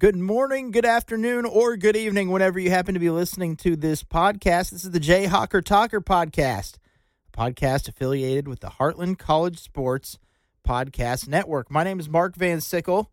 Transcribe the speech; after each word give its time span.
Good 0.00 0.16
morning, 0.16 0.70
good 0.70 0.86
afternoon, 0.86 1.44
or 1.44 1.76
good 1.76 1.94
evening, 1.94 2.30
whenever 2.30 2.58
you 2.58 2.70
happen 2.70 2.94
to 2.94 3.00
be 3.00 3.10
listening 3.10 3.54
to 3.56 3.76
this 3.76 4.02
podcast. 4.02 4.70
This 4.70 4.82
is 4.82 4.92
the 4.92 4.98
Jayhawker 4.98 5.62
Talker 5.62 6.00
podcast, 6.00 6.76
a 7.28 7.36
podcast 7.36 7.86
affiliated 7.86 8.48
with 8.48 8.60
the 8.60 8.70
Heartland 8.70 9.18
College 9.18 9.58
Sports 9.58 10.18
Podcast 10.66 11.28
Network. 11.28 11.70
My 11.70 11.84
name 11.84 12.00
is 12.00 12.08
Mark 12.08 12.34
Van 12.34 12.62
Sickle, 12.62 13.10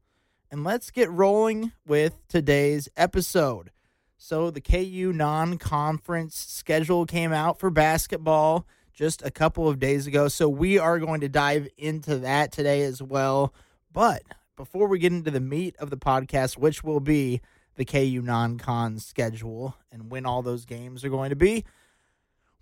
and 0.50 0.64
let's 0.64 0.90
get 0.90 1.12
rolling 1.12 1.74
with 1.86 2.26
today's 2.30 2.88
episode. 2.96 3.72
So, 4.18 4.50
the 4.50 4.62
KU 4.62 5.12
non 5.14 5.58
conference 5.58 6.38
schedule 6.38 7.06
came 7.06 7.34
out 7.34 7.60
for 7.60 7.70
basketball 7.70 8.66
just 8.94 9.22
a 9.26 9.30
couple 9.30 9.68
of 9.68 9.78
days 9.78 10.08
ago. 10.08 10.30
So, 10.30 10.48
we 10.48 10.80
are 10.80 11.00
going 11.00 11.20
to 11.20 11.28
dive 11.28 11.68
into 11.78 12.20
that 12.20 12.54
today 12.54 12.84
as 12.84 13.02
well. 13.02 13.54
But 13.92 14.24
before 14.58 14.88
we 14.88 15.00
get 15.00 15.14
into 15.14 15.32
the 15.32 15.40
meat 15.40 15.76
of 15.78 15.90
the 15.90 15.98
podcast, 15.98 16.58
which 16.58 16.84
will 16.84 17.00
be 17.00 17.40
the 17.76 17.86
KU 17.86 18.22
non 18.22 18.58
con 18.58 19.00
schedule 19.00 19.78
and 19.92 20.12
when 20.12 20.26
all 20.26 20.42
those 20.42 20.66
games 20.66 21.06
are 21.06 21.10
going 21.10 21.30
to 21.30 21.36
be, 21.36 21.64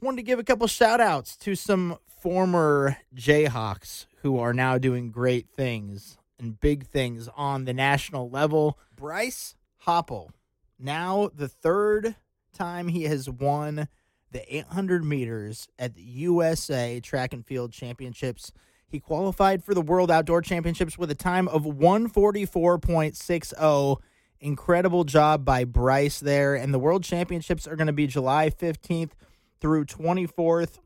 wanted 0.01 0.17
to 0.17 0.23
give 0.23 0.37
a 0.37 0.43
couple 0.43 0.67
shout 0.67 1.01
outs 1.01 1.35
to 1.37 1.55
some 1.55 1.97
former 2.19 2.97
Jayhawks 3.15 4.05
who 4.21 4.37
are 4.37 4.53
now 4.53 4.77
doing 4.77 5.09
great 5.09 5.49
things 5.49 6.17
and 6.37 6.59
big 6.59 6.85
things 6.85 7.29
on 7.35 7.65
the 7.65 7.73
national 7.73 8.29
level. 8.29 8.77
Bryce 8.95 9.55
Hoppel, 9.87 10.29
now 10.77 11.29
the 11.33 11.47
third 11.47 12.15
time 12.53 12.89
he 12.89 13.03
has 13.03 13.29
won 13.29 13.87
the 14.31 14.55
800 14.55 15.05
meters 15.05 15.67
at 15.79 15.95
the 15.95 16.01
USA 16.01 16.99
Track 16.99 17.31
and 17.33 17.45
Field 17.45 17.71
Championships. 17.71 18.51
He 18.87 18.99
qualified 18.99 19.63
for 19.63 19.73
the 19.73 19.81
World 19.81 20.11
Outdoor 20.11 20.41
Championships 20.41 20.97
with 20.97 21.09
a 21.11 21.15
time 21.15 21.47
of 21.47 21.63
144.60. 21.63 23.97
Incredible 24.39 25.03
job 25.03 25.45
by 25.45 25.63
Bryce 25.63 26.19
there. 26.19 26.55
And 26.55 26.73
the 26.73 26.79
World 26.79 27.03
Championships 27.03 27.67
are 27.67 27.75
going 27.75 27.85
to 27.87 27.93
be 27.93 28.07
July 28.07 28.49
15th 28.49 29.11
through 29.59 29.85
24th. 29.85 30.79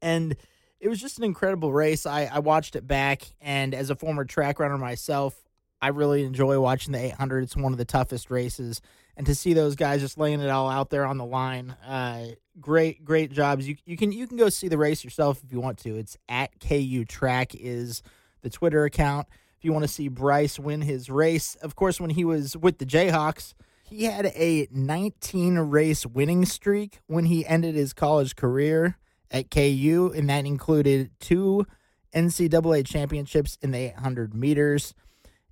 And 0.00 0.36
it 0.80 0.88
was 0.88 1.00
just 1.00 1.18
an 1.18 1.24
incredible 1.24 1.72
race. 1.72 2.06
I, 2.06 2.30
I 2.32 2.38
watched 2.40 2.76
it 2.76 2.86
back, 2.86 3.22
and 3.40 3.74
as 3.74 3.90
a 3.90 3.96
former 3.96 4.24
track 4.24 4.60
runner 4.60 4.78
myself, 4.78 5.42
I 5.80 5.88
really 5.88 6.24
enjoy 6.24 6.60
watching 6.60 6.92
the 6.92 7.04
800. 7.06 7.44
It's 7.44 7.56
one 7.56 7.72
of 7.72 7.78
the 7.78 7.84
toughest 7.84 8.30
races, 8.30 8.80
and 9.16 9.26
to 9.26 9.34
see 9.34 9.54
those 9.54 9.76
guys 9.76 10.00
just 10.00 10.18
laying 10.18 10.40
it 10.40 10.50
all 10.50 10.68
out 10.68 10.90
there 10.90 11.06
on 11.06 11.18
the 11.18 11.24
line, 11.24 11.74
uh, 11.86 12.26
great, 12.60 13.04
great 13.04 13.32
jobs. 13.32 13.66
You 13.68 13.76
you 13.84 13.96
can 13.96 14.12
you 14.12 14.26
can 14.26 14.36
go 14.36 14.48
see 14.48 14.68
the 14.68 14.78
race 14.78 15.04
yourself 15.04 15.42
if 15.44 15.52
you 15.52 15.60
want 15.60 15.78
to. 15.78 15.96
It's 15.96 16.16
at 16.28 16.60
KU 16.60 17.04
Track 17.04 17.54
is 17.54 18.02
the 18.42 18.50
Twitter 18.50 18.84
account. 18.84 19.26
If 19.58 19.64
you 19.64 19.72
want 19.72 19.84
to 19.84 19.88
see 19.88 20.08
Bryce 20.08 20.58
win 20.58 20.82
his 20.82 21.08
race, 21.08 21.54
of 21.56 21.74
course, 21.74 22.00
when 22.00 22.10
he 22.10 22.24
was 22.24 22.56
with 22.56 22.78
the 22.78 22.84
Jayhawks, 22.84 23.54
he 23.82 24.04
had 24.04 24.26
a 24.26 24.68
19 24.70 25.58
race 25.58 26.04
winning 26.04 26.44
streak 26.44 27.00
when 27.06 27.26
he 27.26 27.46
ended 27.46 27.74
his 27.74 27.92
college 27.92 28.36
career 28.36 28.98
at 29.30 29.50
KU, 29.50 30.12
and 30.14 30.28
that 30.28 30.44
included 30.44 31.10
two 31.20 31.66
NCAA 32.14 32.86
championships 32.86 33.58
in 33.62 33.70
the 33.70 33.78
800 33.78 34.34
meters. 34.34 34.94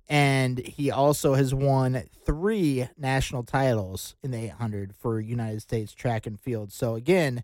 And 0.07 0.59
he 0.59 0.91
also 0.91 1.33
has 1.33 1.53
won 1.53 2.03
three 2.25 2.87
national 2.97 3.43
titles 3.43 4.15
in 4.21 4.31
the 4.31 4.45
800 4.45 4.95
for 4.95 5.19
United 5.19 5.61
States 5.61 5.93
track 5.93 6.27
and 6.27 6.39
field. 6.39 6.71
So, 6.71 6.95
again, 6.95 7.43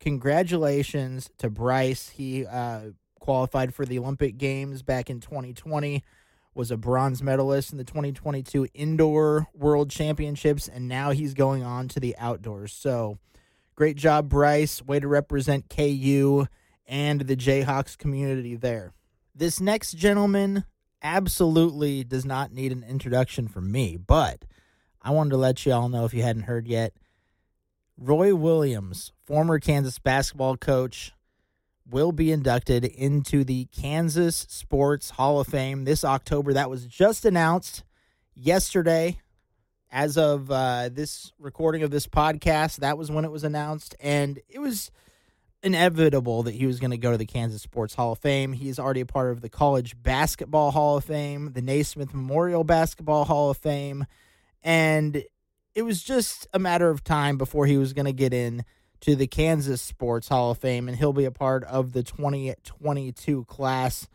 congratulations 0.00 1.30
to 1.38 1.48
Bryce. 1.48 2.10
He 2.10 2.44
uh, 2.44 2.90
qualified 3.20 3.72
for 3.72 3.86
the 3.86 3.98
Olympic 3.98 4.36
Games 4.36 4.82
back 4.82 5.08
in 5.08 5.18
2020, 5.18 6.04
was 6.54 6.70
a 6.70 6.76
bronze 6.76 7.22
medalist 7.22 7.72
in 7.72 7.78
the 7.78 7.84
2022 7.84 8.68
Indoor 8.74 9.48
World 9.54 9.90
Championships, 9.90 10.68
and 10.68 10.86
now 10.86 11.10
he's 11.10 11.32
going 11.32 11.62
on 11.62 11.88
to 11.88 12.00
the 12.00 12.14
outdoors. 12.18 12.74
So, 12.74 13.18
great 13.74 13.96
job, 13.96 14.28
Bryce. 14.28 14.82
Way 14.82 15.00
to 15.00 15.08
represent 15.08 15.70
KU 15.70 16.46
and 16.86 17.22
the 17.22 17.36
Jayhawks 17.36 17.96
community 17.96 18.56
there. 18.56 18.92
This 19.34 19.58
next 19.58 19.92
gentleman 19.92 20.64
absolutely 21.04 22.02
does 22.02 22.24
not 22.24 22.50
need 22.50 22.72
an 22.72 22.82
introduction 22.82 23.46
from 23.46 23.70
me, 23.70 23.96
but 23.96 24.44
I 25.02 25.10
wanted 25.10 25.30
to 25.30 25.36
let 25.36 25.64
you 25.64 25.72
all 25.72 25.90
know 25.90 26.06
if 26.06 26.14
you 26.14 26.22
hadn't 26.22 26.44
heard 26.44 26.66
yet. 26.66 26.94
Roy 27.96 28.34
Williams, 28.34 29.12
former 29.24 29.60
Kansas 29.60 29.98
basketball 30.00 30.56
coach, 30.56 31.12
will 31.88 32.10
be 32.10 32.32
inducted 32.32 32.84
into 32.84 33.44
the 33.44 33.66
Kansas 33.66 34.46
Sports 34.48 35.10
Hall 35.10 35.38
of 35.38 35.46
Fame 35.46 35.84
this 35.84 36.04
October. 36.04 36.54
That 36.54 36.70
was 36.70 36.86
just 36.86 37.24
announced 37.24 37.84
yesterday. 38.34 39.18
As 39.96 40.18
of 40.18 40.50
uh, 40.50 40.88
this 40.90 41.30
recording 41.38 41.84
of 41.84 41.92
this 41.92 42.08
podcast, 42.08 42.78
that 42.78 42.98
was 42.98 43.12
when 43.12 43.24
it 43.24 43.30
was 43.30 43.44
announced, 43.44 43.94
and 44.00 44.40
it 44.48 44.58
was 44.58 44.90
inevitable 45.64 46.42
that 46.44 46.54
he 46.54 46.66
was 46.66 46.78
going 46.78 46.90
to 46.90 46.98
go 46.98 47.10
to 47.10 47.18
the 47.18 47.26
Kansas 47.26 47.62
Sports 47.62 47.94
Hall 47.94 48.12
of 48.12 48.18
Fame. 48.18 48.52
He's 48.52 48.78
already 48.78 49.00
a 49.00 49.06
part 49.06 49.32
of 49.32 49.40
the 49.40 49.48
College 49.48 50.00
Basketball 50.00 50.70
Hall 50.70 50.98
of 50.98 51.04
Fame, 51.04 51.52
the 51.54 51.62
Naismith 51.62 52.12
Memorial 52.12 52.62
Basketball 52.62 53.24
Hall 53.24 53.50
of 53.50 53.56
Fame, 53.56 54.06
and 54.62 55.24
it 55.74 55.82
was 55.82 56.02
just 56.02 56.46
a 56.52 56.58
matter 56.58 56.90
of 56.90 57.02
time 57.02 57.38
before 57.38 57.66
he 57.66 57.78
was 57.78 57.92
going 57.92 58.06
to 58.06 58.12
get 58.12 58.32
in 58.32 58.64
to 59.00 59.16
the 59.16 59.26
Kansas 59.26 59.82
Sports 59.82 60.28
Hall 60.28 60.50
of 60.52 60.58
Fame, 60.58 60.88
and 60.88 60.96
he'll 60.96 61.12
be 61.12 61.24
a 61.24 61.30
part 61.30 61.64
of 61.64 61.92
the 61.92 62.02
2022 62.02 63.44
class. 63.46 64.06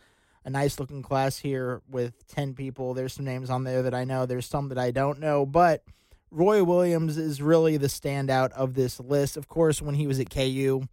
A 0.46 0.50
nice 0.50 0.80
looking 0.80 1.02
class 1.02 1.38
here 1.38 1.82
with 1.90 2.26
10 2.28 2.54
people. 2.54 2.94
There's 2.94 3.14
some 3.14 3.26
names 3.26 3.50
on 3.50 3.66
there 3.66 3.84
that 3.84 3.94
I 3.94 4.06
know, 4.06 4.26
there's 4.26 4.48
some 4.48 4.70
that 4.70 4.78
I 4.78 4.92
don't 4.92 5.20
know, 5.20 5.46
but 5.46 5.84
Roy 6.32 6.64
Williams 6.64 7.18
is 7.18 7.42
really 7.42 7.78
the 7.78 7.88
standout 7.88 8.52
of 8.52 8.74
this 8.74 9.00
list. 9.00 9.36
Of 9.36 9.48
course, 9.48 9.82
when 9.82 9.96
he 9.96 10.08
was 10.08 10.20
at 10.20 10.30
KU, 10.30 10.84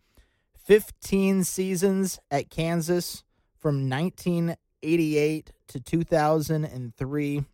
15 0.66 1.44
seasons 1.44 2.19
at 2.28 2.50
Kansas 2.50 3.22
from 3.56 3.88
1988 3.88 5.53
to 5.69 5.81
2003. 5.81 7.44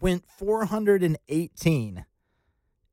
Went 0.00 0.24
418 0.28 2.04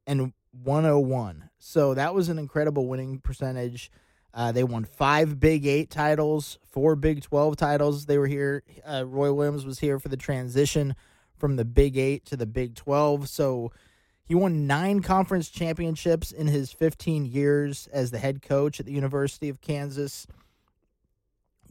and 0.08 0.34
101. 0.52 1.50
So 1.58 1.94
that 1.94 2.16
was 2.16 2.29
an 2.29 2.40
incredible 2.40 2.88
winning 2.88 3.19
percentage. 3.19 3.91
Uh, 4.34 4.52
they 4.53 4.63
won 4.63 4.85
five 4.85 5.40
Big 5.40 5.66
Eight 5.66 5.90
titles, 5.90 6.58
four 6.72 6.96
Big 6.96 7.22
12 7.22 7.58
titles. 7.58 8.06
They 8.06 8.18
were 8.18 8.28
here. 8.28 8.63
Uh, 8.85 9.03
Roy 9.06 9.34
Williams 9.34 9.66
was 9.66 9.79
here 9.79 10.00
for 10.00 10.08
the 10.08 10.18
transition 10.18 10.96
from 11.35 11.58
the 11.58 11.66
Big 11.66 11.97
Eight 11.97 12.25
to 12.25 12.38
the 12.38 12.46
Big 12.46 12.75
12. 12.75 13.28
So 13.28 13.72
he 14.29 14.35
won 14.35 14.67
nine 14.67 15.01
conference 15.01 15.50
championships 15.50 16.31
in 16.31 16.45
his 16.45 16.72
15 16.72 17.25
years 17.25 17.88
as 17.91 18.12
the 18.12 18.19
head 18.19 18.44
coach 18.44 18.79
at 18.79 18.85
the 18.85 18.91
University 18.91 19.50
of 19.50 19.59
Kansas. 19.59 20.28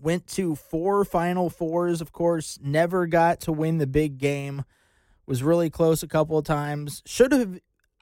Went 0.01 0.27
to 0.27 0.57
four 0.57 1.05
Final 1.05 1.51
Fours, 1.51 2.01
of 2.01 2.11
course, 2.11 2.59
never 2.61 3.07
got 3.07 3.39
to 3.43 3.53
win 3.53 3.79
the 3.79 3.87
big 3.87 4.19
game. 4.19 4.65
Was 5.25 5.41
really 5.41 5.71
close 5.71 6.03
a 6.03 6.09
couple 6.09 6.37
of 6.37 6.45
times. 6.45 7.01
Should 7.07 7.31
have, 7.31 7.61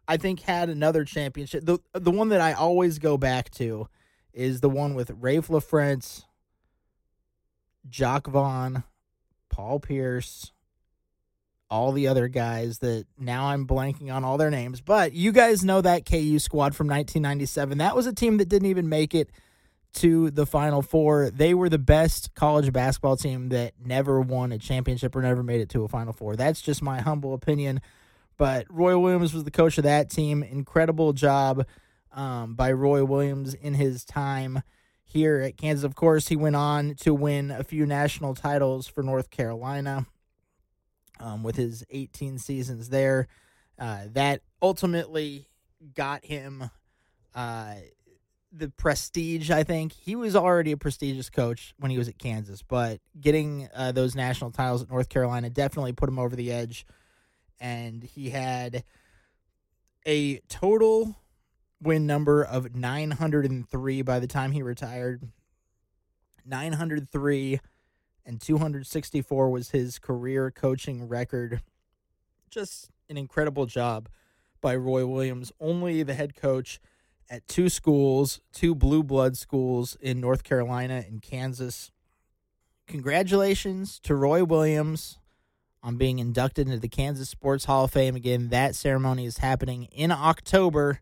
I 0.09 0.17
think, 0.17 0.41
had 0.41 0.71
another 0.71 1.05
championship. 1.05 1.67
The, 1.67 1.79
the 1.93 2.11
one 2.11 2.31
that 2.31 2.41
I 2.41 2.55
always 2.55 2.99
go 2.99 3.19
back 3.19 3.51
to 3.53 3.89
is 4.33 4.63
the 4.63 4.71
one 4.71 4.95
with 4.95 5.21
Raef 5.21 5.49
LaFrentz, 5.49 6.25
Jacque 7.87 8.27
Vaughn, 8.27 8.85
Paul 9.51 9.81
Pierce, 9.81 10.53
all 11.71 11.93
the 11.93 12.09
other 12.09 12.29
guys 12.29 12.79
that 12.79 13.07
now 13.19 13.47
I'm 13.47 13.67
blanking 13.67 14.15
on 14.15 14.25
all 14.25 14.39
their 14.39 14.51
names, 14.51 14.81
but 14.81 15.13
you 15.13 15.33
guys 15.33 15.65
know 15.65 15.81
that 15.81 16.07
KU 16.07 16.39
squad 16.39 16.77
from 16.77 16.87
1997. 16.87 17.79
That 17.79 17.97
was 17.97 18.07
a 18.07 18.13
team 18.13 18.37
that 18.37 18.49
didn't 18.49 18.69
even 18.69 18.89
make 18.89 19.15
it 19.15 19.31
to 19.95 20.31
the 20.31 20.47
Final 20.47 20.83
Four. 20.83 21.31
They 21.31 21.55
were 21.55 21.69
the 21.69 21.79
best 21.79 22.35
college 22.35 22.73
basketball 22.73 23.17
team 23.17 23.49
that 23.49 23.73
never 23.83 24.21
won 24.21 24.53
a 24.53 24.59
championship 24.59 25.17
or 25.17 25.23
never 25.23 25.43
made 25.43 25.61
it 25.61 25.71
to 25.71 25.85
a 25.85 25.89
Final 25.89 26.13
Four. 26.13 26.37
That's 26.37 26.61
just 26.61 26.83
my 26.83 27.01
humble 27.01 27.35
opinion. 27.35 27.81
But 28.37 28.67
Roy 28.69 28.99
Williams 28.99 29.33
was 29.33 29.45
the 29.45 29.51
coach 29.51 29.79
of 29.79 29.85
that 29.85 30.11
team. 30.11 30.43
Incredible 30.43 31.15
job 31.15 31.67
um, 32.13 32.55
by 32.55 32.73
Roy 32.73 33.05
Williams 33.05 33.55
in 33.55 33.75
his 33.75 34.05
time 34.05 34.63
here 35.05 35.41
at 35.41 35.57
Kansas. 35.57 35.85
Of 35.85 35.95
course, 35.95 36.29
he 36.29 36.37
went 36.37 36.57
on 36.57 36.95
to 36.97 37.15
win 37.15 37.51
a 37.51 37.65
few 37.65 37.87
national 37.87 38.35
titles 38.35 38.87
for 38.87 39.03
North 39.03 39.31
Carolina 39.31 40.07
um, 41.21 41.43
with 41.43 41.57
his 41.57 41.85
18 41.91 42.39
seasons 42.39 42.89
there. 42.89 43.29
Uh, 43.79 44.05
that 44.13 44.41
ultimately 44.63 45.49
got 45.95 46.25
him 46.25 46.71
uh, 47.35 47.75
the 48.51 48.71
prestige, 48.71 49.51
I 49.51 49.63
think. 49.65 49.93
He 49.93 50.17
was 50.17 50.35
already 50.35 50.73
a 50.73 50.77
prestigious 50.77 51.29
coach 51.29 51.75
when 51.79 51.91
he 51.91 51.99
was 51.99 52.09
at 52.09 52.19
Kansas, 52.19 52.63
but 52.63 53.01
getting 53.21 53.69
uh, 53.75 53.93
those 53.93 54.15
national 54.15 54.51
titles 54.51 54.83
at 54.83 54.91
North 54.91 55.09
Carolina 55.09 55.51
definitely 55.51 55.93
put 55.93 56.09
him 56.09 56.19
over 56.19 56.35
the 56.35 56.51
edge. 56.51 56.87
And 57.61 58.03
he 58.03 58.31
had 58.31 58.85
a 60.07 60.39
total 60.49 61.17
win 61.83 62.07
number 62.07 62.43
of 62.43 62.75
903 62.75 64.03
by 64.03 64.19
the 64.19 64.27
time 64.27 64.53
he 64.53 64.63
retired. 64.63 65.23
903 66.45 67.61
and 68.27 68.41
264 68.41 69.49
was 69.49 69.71
his 69.71 69.99
career 69.99 70.51
coaching 70.51 71.09
record. 71.09 71.63
Just 72.51 72.91
an 73.09 73.17
incredible 73.17 73.67
job 73.67 74.09
by 74.61 74.75
Roy 74.75 75.07
Williams, 75.07 75.53
only 75.61 76.03
the 76.03 76.15
head 76.15 76.35
coach 76.35 76.81
at 77.31 77.47
two 77.47 77.69
schools, 77.69 78.41
two 78.53 78.75
blue 78.75 79.03
blood 79.03 79.37
schools 79.37 79.97
in 80.01 80.21
North 80.21 80.43
Carolina 80.43 81.05
and 81.07 81.23
Kansas. 81.23 81.91
Congratulations 82.87 84.01
to 84.01 84.15
Roy 84.15 84.45
Williams 84.45 85.19
on 85.83 85.97
being 85.97 86.19
inducted 86.19 86.67
into 86.67 86.81
the 86.81 86.89
Kansas 86.89 87.29
Sports 87.29 87.65
Hall 87.65 87.85
of 87.85 87.93
Fame. 87.93 88.17
Again, 88.17 88.49
that 88.49 88.75
ceremony 88.75 89.25
is 89.25 89.39
happening 89.39 89.85
in 89.85 90.11
October 90.11 91.01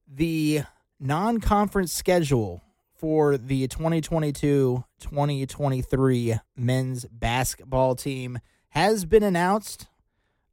The 0.08 0.64
non 1.00 1.40
conference 1.40 1.94
schedule 1.94 2.62
for 2.94 3.38
the 3.38 3.70
2022 3.70 4.84
2023 5.00 6.36
men's 6.58 7.06
basketball 7.06 7.96
team 7.96 8.40
has 8.70 9.06
been 9.06 9.24
announced. 9.24 9.88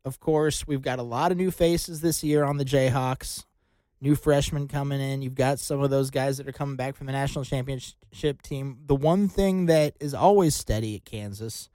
Of 0.04 0.20
course, 0.20 0.64
we've 0.64 0.80
got 0.80 1.00
a 1.00 1.02
lot 1.02 1.32
of 1.32 1.38
new 1.38 1.50
faces 1.50 2.02
this 2.02 2.22
year 2.22 2.44
on 2.44 2.56
the 2.56 2.64
Jayhawks. 2.64 3.46
New 4.00 4.14
freshmen 4.14 4.68
coming 4.68 5.00
in. 5.00 5.22
You've 5.22 5.34
got 5.34 5.58
some 5.58 5.82
of 5.82 5.90
those 5.90 6.10
guys 6.10 6.38
that 6.38 6.46
are 6.46 6.52
coming 6.52 6.76
back 6.76 6.94
from 6.94 7.06
the 7.06 7.12
national 7.12 7.44
championship 7.44 8.42
team. 8.42 8.78
The 8.86 8.94
one 8.94 9.28
thing 9.28 9.66
that 9.66 9.96
is 10.00 10.14
always 10.14 10.54
steady 10.54 10.96
at 10.96 11.04
Kansas 11.04 11.68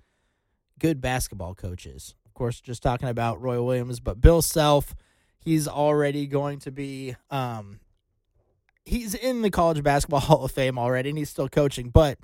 good 0.83 0.99
basketball 0.99 1.55
coaches. 1.55 2.13
Of 2.25 2.33
course, 2.33 2.59
just 2.59 2.83
talking 2.83 3.07
about 3.07 3.41
Roy 3.41 3.61
Williams, 3.61 4.01
but 4.01 4.19
Bill 4.19 4.41
Self, 4.41 4.93
he's 5.39 5.67
already 5.67 6.27
going 6.27 6.59
to 6.59 6.71
be 6.71 7.15
um, 7.31 7.79
he's 8.83 9.15
in 9.15 9.43
the 9.43 9.49
college 9.49 9.81
basketball 9.81 10.19
Hall 10.21 10.43
of 10.43 10.51
Fame 10.51 10.77
already, 10.77 11.09
and 11.09 11.17
he's 11.17 11.29
still 11.29 11.47
coaching. 11.47 11.89
But 11.89 12.17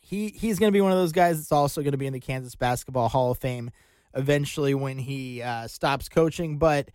he 0.00 0.28
he's 0.30 0.58
going 0.58 0.72
to 0.72 0.76
be 0.76 0.80
one 0.80 0.90
of 0.90 0.98
those 0.98 1.12
guys 1.12 1.38
that's 1.38 1.52
also 1.52 1.80
going 1.82 1.92
to 1.92 1.98
be 1.98 2.06
in 2.06 2.12
the 2.12 2.20
Kansas 2.20 2.56
Basketball 2.56 3.08
Hall 3.08 3.30
of 3.30 3.38
Fame 3.38 3.70
eventually 4.14 4.74
when 4.74 4.98
he 4.98 5.40
uh, 5.40 5.68
stops 5.68 6.08
coaching. 6.08 6.58
But 6.58 6.90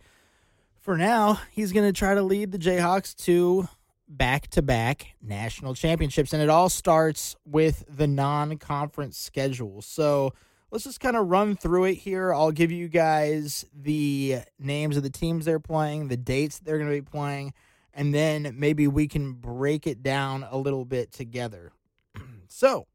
for 0.80 0.96
now, 0.96 1.40
he's 1.50 1.72
going 1.72 1.86
to 1.86 1.96
try 1.96 2.14
to 2.14 2.22
lead 2.22 2.52
the 2.52 2.58
Jayhawks 2.58 3.14
to 3.24 3.68
back 4.08 4.48
to 4.48 4.62
back 4.62 5.14
national 5.22 5.74
championships, 5.74 6.32
and 6.32 6.42
it 6.42 6.48
all 6.48 6.68
starts 6.68 7.36
with 7.44 7.84
the 7.88 8.06
non 8.06 8.56
conference 8.58 9.18
schedule. 9.18 9.82
So 9.82 10.32
let's 10.70 10.84
just 10.84 11.00
kind 11.00 11.16
of 11.16 11.28
run 11.28 11.56
through 11.56 11.84
it 11.84 11.94
here. 11.94 12.34
I'll 12.34 12.50
give 12.50 12.72
you 12.72 12.88
guys 12.88 13.64
the 13.74 14.38
names 14.58 14.96
of 14.96 15.02
the 15.02 15.10
teams 15.10 15.44
they're 15.44 15.60
playing, 15.60 16.08
the 16.08 16.16
dates 16.16 16.58
they're 16.58 16.78
going 16.78 16.90
to 16.90 17.02
be 17.02 17.08
playing 17.08 17.52
and 17.92 18.14
then 18.14 18.54
maybe 18.56 18.86
we 18.86 19.08
can 19.08 19.32
break 19.32 19.86
it 19.86 20.02
down 20.02 20.46
a 20.50 20.56
little 20.56 20.84
bit 20.84 21.12
together. 21.12 21.72
so 22.48 22.86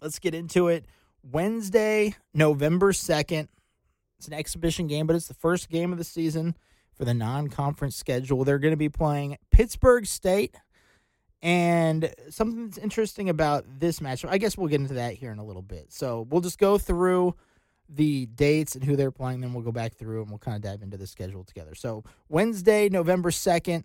let's 0.00 0.18
get 0.18 0.34
into 0.34 0.68
it. 0.68 0.86
Wednesday, 1.22 2.14
November 2.34 2.92
2nd. 2.92 3.48
It's 4.18 4.28
an 4.28 4.34
exhibition 4.34 4.86
game, 4.86 5.06
but 5.06 5.14
it's 5.14 5.28
the 5.28 5.34
first 5.34 5.68
game 5.68 5.92
of 5.92 5.98
the 5.98 6.04
season 6.04 6.56
for 6.96 7.04
the 7.04 7.14
non 7.14 7.48
conference 7.48 7.96
schedule. 7.96 8.44
They're 8.44 8.58
going 8.58 8.72
to 8.72 8.76
be 8.76 8.88
playing 8.88 9.36
Pittsburg 9.50 10.06
State. 10.06 10.56
And 11.42 12.12
something 12.30 12.64
that's 12.64 12.78
interesting 12.78 13.28
about 13.28 13.64
this 13.78 14.00
match, 14.00 14.24
I 14.24 14.38
guess 14.38 14.56
we'll 14.56 14.68
get 14.68 14.80
into 14.80 14.94
that 14.94 15.14
here 15.14 15.30
in 15.30 15.38
a 15.38 15.44
little 15.44 15.62
bit. 15.62 15.92
So 15.92 16.26
we'll 16.30 16.40
just 16.40 16.58
go 16.58 16.78
through 16.78 17.36
the 17.88 18.26
dates 18.26 18.74
and 18.74 18.82
who 18.82 18.96
they're 18.96 19.10
playing. 19.10 19.42
Then 19.42 19.52
we'll 19.52 19.62
go 19.62 19.70
back 19.70 19.94
through 19.94 20.22
and 20.22 20.30
we'll 20.30 20.38
kind 20.38 20.56
of 20.56 20.62
dive 20.62 20.82
into 20.82 20.96
the 20.96 21.06
schedule 21.06 21.44
together. 21.44 21.74
So 21.74 22.04
Wednesday, 22.28 22.88
November 22.88 23.30
2nd, 23.30 23.84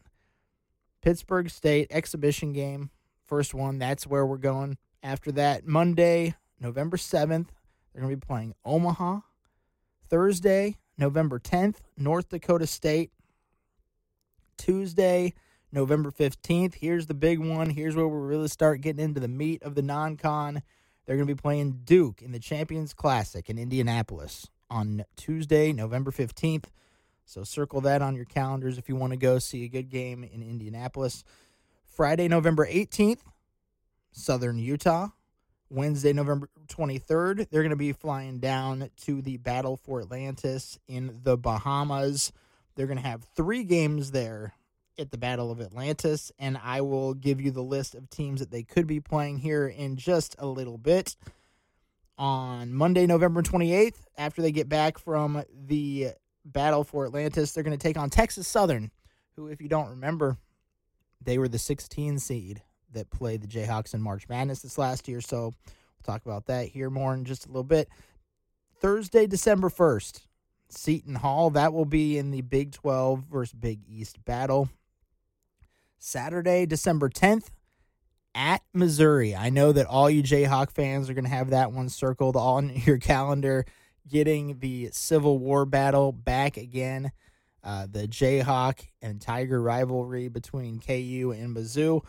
Pittsburg 1.02 1.50
State 1.50 1.88
exhibition 1.92 2.54
game. 2.54 2.90
First 3.26 3.54
one. 3.54 3.80
That's 3.80 4.08
where 4.08 4.26
we're 4.26 4.38
going. 4.38 4.78
After 5.04 5.32
that, 5.34 5.66
Monday, 5.66 6.36
November 6.60 6.98
7th, 6.98 7.48
they're 7.94 8.02
going 8.02 8.12
to 8.12 8.18
be 8.18 8.26
playing 8.26 8.54
Omaha. 8.66 9.20
Thursday, 10.10 10.78
November 10.98 11.40
10th, 11.40 11.78
North 11.98 12.30
Dakota 12.30 12.68
State. 12.68 13.12
Tuesday, 14.58 15.34
November 15.72 16.12
15th. 16.12 16.76
Here's 16.76 17.08
the 17.08 17.16
big 17.16 17.40
one. 17.40 17.72
Here's 17.72 17.96
where 17.96 18.08
we 18.08 18.28
really 18.28 18.48
start 18.48 18.82
getting 18.82 19.04
into 19.04 19.20
the 19.20 19.28
meat 19.28 19.64
of 19.64 19.74
the 19.74 19.82
non 19.82 20.18
con. 20.18 20.62
They're 21.06 21.16
going 21.16 21.28
to 21.28 21.34
be 21.34 21.42
playing 21.42 21.82
Duke 21.84 22.22
in 22.22 22.32
the 22.32 22.40
Champions 22.40 22.94
Classic 22.94 23.50
in 23.50 23.58
Indianapolis 23.58 24.48
on 24.70 25.04
Tuesday, 25.16 25.74
November 25.74 26.12
15th. 26.12 26.66
So 27.26 27.44
circle 27.44 27.82
that 27.82 28.02
on 28.02 28.16
your 28.16 28.26
calendars 28.26 28.78
if 28.78 28.88
you 28.88 28.96
want 28.96 29.14
to 29.14 29.18
go 29.18 29.40
see 29.40 29.64
a 29.64 29.70
good 29.70 29.90
game 29.90 30.24
in 30.24 30.44
Indianapolis. 30.44 31.24
Friday, 31.86 32.28
November 32.28 32.68
18th, 32.68 33.22
Southern 34.12 34.60
Utah. 34.60 35.10
Wednesday, 35.72 36.12
November 36.12 36.50
23rd, 36.68 37.48
they're 37.50 37.62
going 37.62 37.70
to 37.70 37.78
be 37.78 37.94
flying 37.94 38.40
down 38.40 38.90
to 39.06 39.22
the 39.22 39.38
Battle 39.38 39.78
for 39.78 40.02
Atlantis 40.02 40.78
in 40.90 41.22
the 41.24 41.38
Bahamas. 41.38 42.34
They're 42.76 42.88
going 42.88 42.98
to 43.00 43.08
have 43.08 43.24
three 43.36 43.64
games 43.64 44.12
there 44.12 44.54
at 45.00 45.12
the 45.12 45.18
Battle 45.18 45.50
of 45.50 45.62
Atlantis, 45.62 46.30
and 46.38 46.60
I 46.62 46.82
will 46.82 47.14
give 47.14 47.40
you 47.40 47.52
the 47.52 47.64
list 47.64 47.96
of 47.96 48.10
teams 48.10 48.42
that 48.42 48.52
they 48.52 48.64
could 48.64 48.86
be 48.86 49.00
playing 49.00 49.38
here 49.38 49.66
in 49.66 49.96
just 49.96 50.36
a 50.40 50.46
little 50.46 50.78
bit. 50.78 51.16
On 52.18 52.74
Monday, 52.74 53.08
November 53.08 53.42
28th, 53.42 54.06
after 54.18 54.42
they 54.42 54.52
get 54.52 54.68
back 54.68 55.00
from 55.00 55.42
the 55.68 56.10
Battle 56.44 56.84
for 56.84 57.06
Atlantis, 57.06 57.54
they're 57.54 57.64
going 57.64 57.78
to 57.78 57.82
take 57.82 57.98
on 57.98 58.10
Texas 58.10 58.46
Southern, 58.46 58.92
who, 59.38 59.48
if 59.48 59.62
you 59.62 59.70
don't 59.70 59.90
remember, 59.90 60.38
they 61.24 61.38
were 61.38 61.48
the 61.48 61.58
16 61.58 62.20
seed 62.20 62.62
that 62.94 63.10
played 63.10 63.42
the 63.42 63.48
Jayhawks 63.48 63.94
in 63.94 64.02
March 64.02 64.28
Madness 64.30 64.62
this 64.62 64.78
last 64.78 65.08
year. 65.08 65.22
So 65.22 65.42
we'll 65.42 65.54
talk 66.04 66.26
about 66.26 66.46
that 66.48 66.68
here 66.68 66.90
more 66.90 67.14
in 67.14 67.26
just 67.26 67.46
a 67.46 67.50
little 67.50 67.64
bit. 67.64 67.90
Thursday, 68.80 69.28
December 69.28 69.70
1st, 69.70 70.22
Seton 70.70 71.16
Hall. 71.16 71.52
That 71.52 71.74
will 71.74 71.86
be 71.86 72.18
in 72.18 72.32
the 72.32 72.42
Big 72.42 72.72
12 72.72 73.26
versus 73.32 73.54
Big 73.54 73.82
East 73.88 74.24
battle. 74.26 74.70
Saturday, 76.00 76.66
December 76.66 77.10
10th 77.10 77.50
at 78.34 78.62
Missouri. 78.74 79.36
I 79.36 79.50
know 79.50 79.72
that 79.72 79.86
all 79.86 80.10
you 80.10 80.24
Jayhawk 80.24 80.72
fans 80.72 81.10
are 81.10 81.14
going 81.14 81.26
to 81.26 81.30
have 81.30 81.52
that 81.52 81.72
one 81.72 81.90
circled 81.90 82.36
on 82.36 82.70
your 82.86 82.98
calendar, 82.98 83.66
getting 84.10 84.60
the 84.60 84.90
Civil 84.92 85.38
War 85.38 85.66
battle 85.66 86.12
back 86.12 86.58
again. 86.58 87.12
Uh, 87.64 87.86
the 87.90 88.08
Jayhawk 88.08 88.80
and 89.04 89.22
Tiger 89.22 89.62
rivalry 89.62 90.28
between 90.28 90.80
KU 90.80 91.36
and 91.38 91.56
Mizzou. 91.56 92.04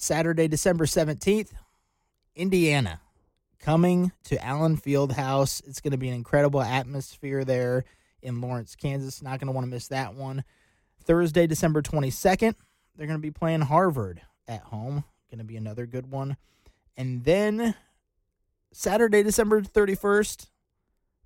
Saturday, 0.00 0.46
December 0.46 0.86
17th, 0.86 1.50
Indiana 2.36 3.00
coming 3.58 4.12
to 4.22 4.42
Allen 4.42 4.76
Fieldhouse. 4.76 5.60
It's 5.66 5.80
going 5.80 5.90
to 5.90 5.98
be 5.98 6.08
an 6.08 6.14
incredible 6.14 6.62
atmosphere 6.62 7.44
there 7.44 7.84
in 8.22 8.40
Lawrence, 8.40 8.76
Kansas. 8.76 9.20
Not 9.22 9.40
going 9.40 9.48
to 9.48 9.52
want 9.52 9.64
to 9.64 9.70
miss 9.70 9.88
that 9.88 10.14
one. 10.14 10.44
Thursday, 11.02 11.48
December 11.48 11.82
22nd, 11.82 12.54
they're 12.96 13.08
going 13.08 13.18
to 13.18 13.22
be 13.22 13.32
playing 13.32 13.62
Harvard 13.62 14.22
at 14.46 14.62
home. 14.62 15.02
Going 15.32 15.38
to 15.38 15.44
be 15.44 15.56
another 15.56 15.84
good 15.84 16.08
one. 16.08 16.36
And 16.96 17.24
then 17.24 17.74
Saturday, 18.72 19.24
December 19.24 19.62
31st, 19.62 20.46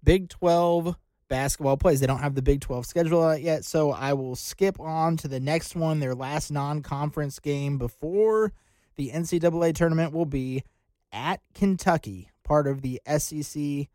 Big 0.02 0.30
12 0.30 0.96
basketball 1.32 1.78
plays. 1.78 1.98
They 1.98 2.06
don't 2.06 2.20
have 2.20 2.34
the 2.34 2.42
Big 2.42 2.60
12 2.60 2.84
schedule 2.84 3.22
out 3.22 3.40
yet, 3.40 3.64
so 3.64 3.90
I 3.90 4.12
will 4.12 4.36
skip 4.36 4.78
on 4.78 5.16
to 5.16 5.28
the 5.28 5.40
next 5.40 5.74
one. 5.74 5.98
Their 5.98 6.14
last 6.14 6.50
non 6.50 6.82
conference 6.82 7.38
game 7.38 7.78
before 7.78 8.52
the 8.96 9.08
NCAA 9.08 9.74
tournament 9.74 10.12
will 10.12 10.26
be 10.26 10.62
at 11.10 11.40
Kentucky, 11.54 12.28
part 12.44 12.66
of 12.66 12.82
the 12.82 13.00
SEC 13.16 13.88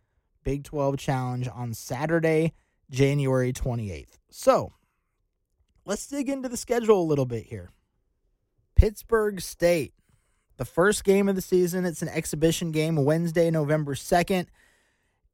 Big 0.44 0.64
12 0.64 0.98
Challenge 0.98 1.48
on 1.54 1.76
Saturday, 1.76 2.54
January 2.90 3.54
28th. 3.54 4.18
So 4.32 4.74
let's 5.86 6.08
dig 6.08 6.30
into 6.30 6.50
the 6.50 6.58
schedule 6.58 7.00
a 7.00 7.06
little 7.06 7.28
bit 7.28 7.46
here. 7.46 7.70
Pittsburg 8.76 9.42
State, 9.42 9.94
the 10.58 10.66
first 10.66 11.04
game 11.04 11.30
of 11.30 11.36
the 11.36 11.42
season. 11.44 11.86
It's 11.86 12.02
an 12.02 12.10
exhibition 12.10 12.72
game, 12.72 13.06
Wednesday, 13.06 13.52
November 13.52 13.94
2nd. 13.94 14.48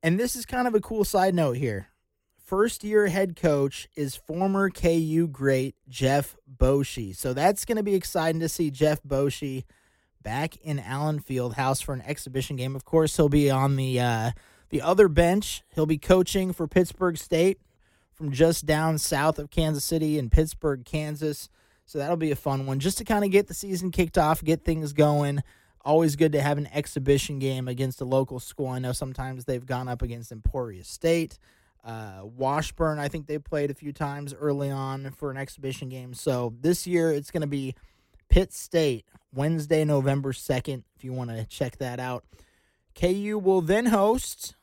And 0.02 0.20
this 0.20 0.36
is 0.36 0.46
kind 0.46 0.68
of 0.68 0.76
a 0.76 0.82
cool 0.82 1.06
side 1.06 1.34
note 1.34 1.56
here. 1.56 1.88
First 2.54 2.84
year 2.84 3.08
head 3.08 3.36
coach 3.36 3.88
is 3.96 4.16
former 4.16 4.70
KU 4.70 5.28
great 5.28 5.74
Jeff 5.90 6.38
Boschee. 6.56 7.16
So 7.16 7.34
that's 7.34 7.66
going 7.66 7.78
to 7.78 7.84
be 7.84 7.96
exciting 7.96 8.42
to 8.42 8.48
see 8.48 8.70
Jeff 8.70 9.02
Boschee 9.02 9.64
back 10.22 10.58
in 10.58 10.78
Allen 10.78 11.20
Fieldhouse 11.20 11.84
for 11.84 11.94
an 11.94 12.04
exhibition 12.04 12.56
game. 12.56 12.76
Of 12.76 12.86
course, 12.86 13.18
he'll 13.18 13.28
be 13.28 13.50
on 13.50 13.76
the 13.76 14.00
uh, 14.00 14.32
the 14.70 14.84
other 14.84 15.08
bench. 15.08 15.64
He'll 15.74 15.88
be 15.88 15.98
coaching 15.98 16.54
for 16.54 16.68
Pittsburg 16.68 17.18
State 17.18 17.60
from 18.14 18.32
just 18.32 18.68
down 18.68 19.00
south 19.00 19.40
of 19.40 19.50
Kansas 19.50 19.84
City 19.84 20.20
in 20.20 20.30
Pittsburg, 20.30 20.86
Kansas. 20.86 21.50
So 21.88 21.98
that'll 21.98 22.18
be 22.18 22.30
a 22.30 22.36
fun 22.36 22.68
one 22.68 22.78
just 22.78 23.00
to 23.00 23.04
kind 23.04 23.26
of 23.26 23.32
get 23.32 23.48
the 23.48 23.56
season 23.56 23.90
kicked 23.90 24.20
off, 24.20 24.44
get 24.44 24.64
things 24.64 24.94
going. 24.94 25.42
always 25.84 26.16
good 26.16 26.34
to 26.34 26.42
have 26.44 26.60
an 26.60 26.70
exhibition 26.72 27.40
game 27.40 27.68
against 27.68 28.00
a 28.00 28.06
local 28.06 28.40
school. 28.40 28.68
I 28.68 28.78
know 28.78 28.92
sometimes 28.92 29.46
they've 29.46 29.66
gone 29.66 29.88
up 29.88 30.04
against 30.04 30.32
Emporia 30.32 30.84
State. 30.84 31.40
Uh, 31.84 32.22
Washburn, 32.24 32.98
I 32.98 33.10
think 33.10 33.28
they 33.28 33.38
played 33.38 33.70
a 33.70 33.74
few 33.74 33.92
times 33.92 34.34
early 34.34 34.72
on 34.72 35.12
for 35.12 35.32
an 35.32 35.38
exhibition 35.38 35.90
game. 35.90 36.14
So 36.14 36.54
this 36.62 36.88
year 36.88 37.12
it's 37.12 37.30
going 37.30 37.42
to 37.42 37.48
be 37.48 37.76
Pitt 38.30 38.54
State, 38.54 39.06
Wednesday, 39.34 39.84
November 39.84 40.32
2nd, 40.32 40.84
if 40.96 41.04
you 41.04 41.12
want 41.12 41.30
to 41.32 41.46
check 41.46 41.78
that 41.78 42.00
out. 42.00 42.24
KU 42.96 43.40
will 43.44 43.62
then 43.62 43.88
host 43.88 44.56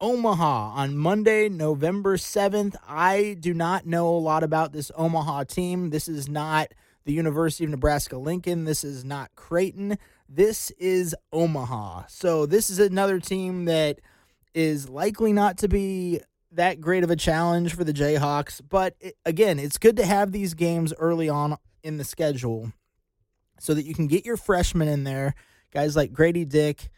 Omaha 0.00 0.72
on 0.74 0.96
Monday, 0.96 1.48
November 1.48 2.16
7th. 2.16 2.76
I 2.88 3.36
do 3.38 3.54
not 3.54 3.86
know 3.86 4.08
a 4.08 4.18
lot 4.18 4.42
about 4.42 4.72
this 4.72 4.90
Omaha 4.96 5.44
team. 5.44 5.90
This 5.90 6.08
is 6.08 6.28
not 6.28 6.72
the 7.04 7.12
University 7.12 7.64
of 7.64 7.70
Nebraska 7.70 8.16
Lincoln. 8.16 8.64
This 8.64 8.84
is 8.84 9.04
not 9.04 9.34
Creighton. 9.34 9.98
This 10.28 10.70
is 10.72 11.14
Omaha. 11.32 12.04
So 12.08 12.46
this 12.46 12.70
is 12.70 12.78
another 12.78 13.20
team 13.20 13.64
that 13.66 14.00
is 14.54 14.88
likely 14.88 15.32
not 15.32 15.58
to 15.58 15.68
be 15.68 16.20
that 16.52 16.80
great 16.80 17.04
of 17.04 17.10
a 17.10 17.16
challenge 17.16 17.74
for 17.74 17.84
the 17.84 17.92
Jayhawks. 17.92 18.60
But 18.66 18.96
it, 19.00 19.16
again, 19.24 19.58
it's 19.58 19.78
good 19.78 19.96
to 19.96 20.06
have 20.06 20.32
these 20.32 20.54
games 20.54 20.92
early 20.98 21.28
on 21.28 21.56
in 21.82 21.98
the 21.98 22.04
schedule 22.04 22.72
so 23.58 23.74
that 23.74 23.84
you 23.84 23.94
can 23.94 24.06
get 24.06 24.24
your 24.24 24.36
freshmen 24.36 24.88
in 24.88 25.04
there. 25.04 25.34
Guys 25.72 25.96
like 25.96 26.12
Grady 26.12 26.44
Dick, 26.44 26.90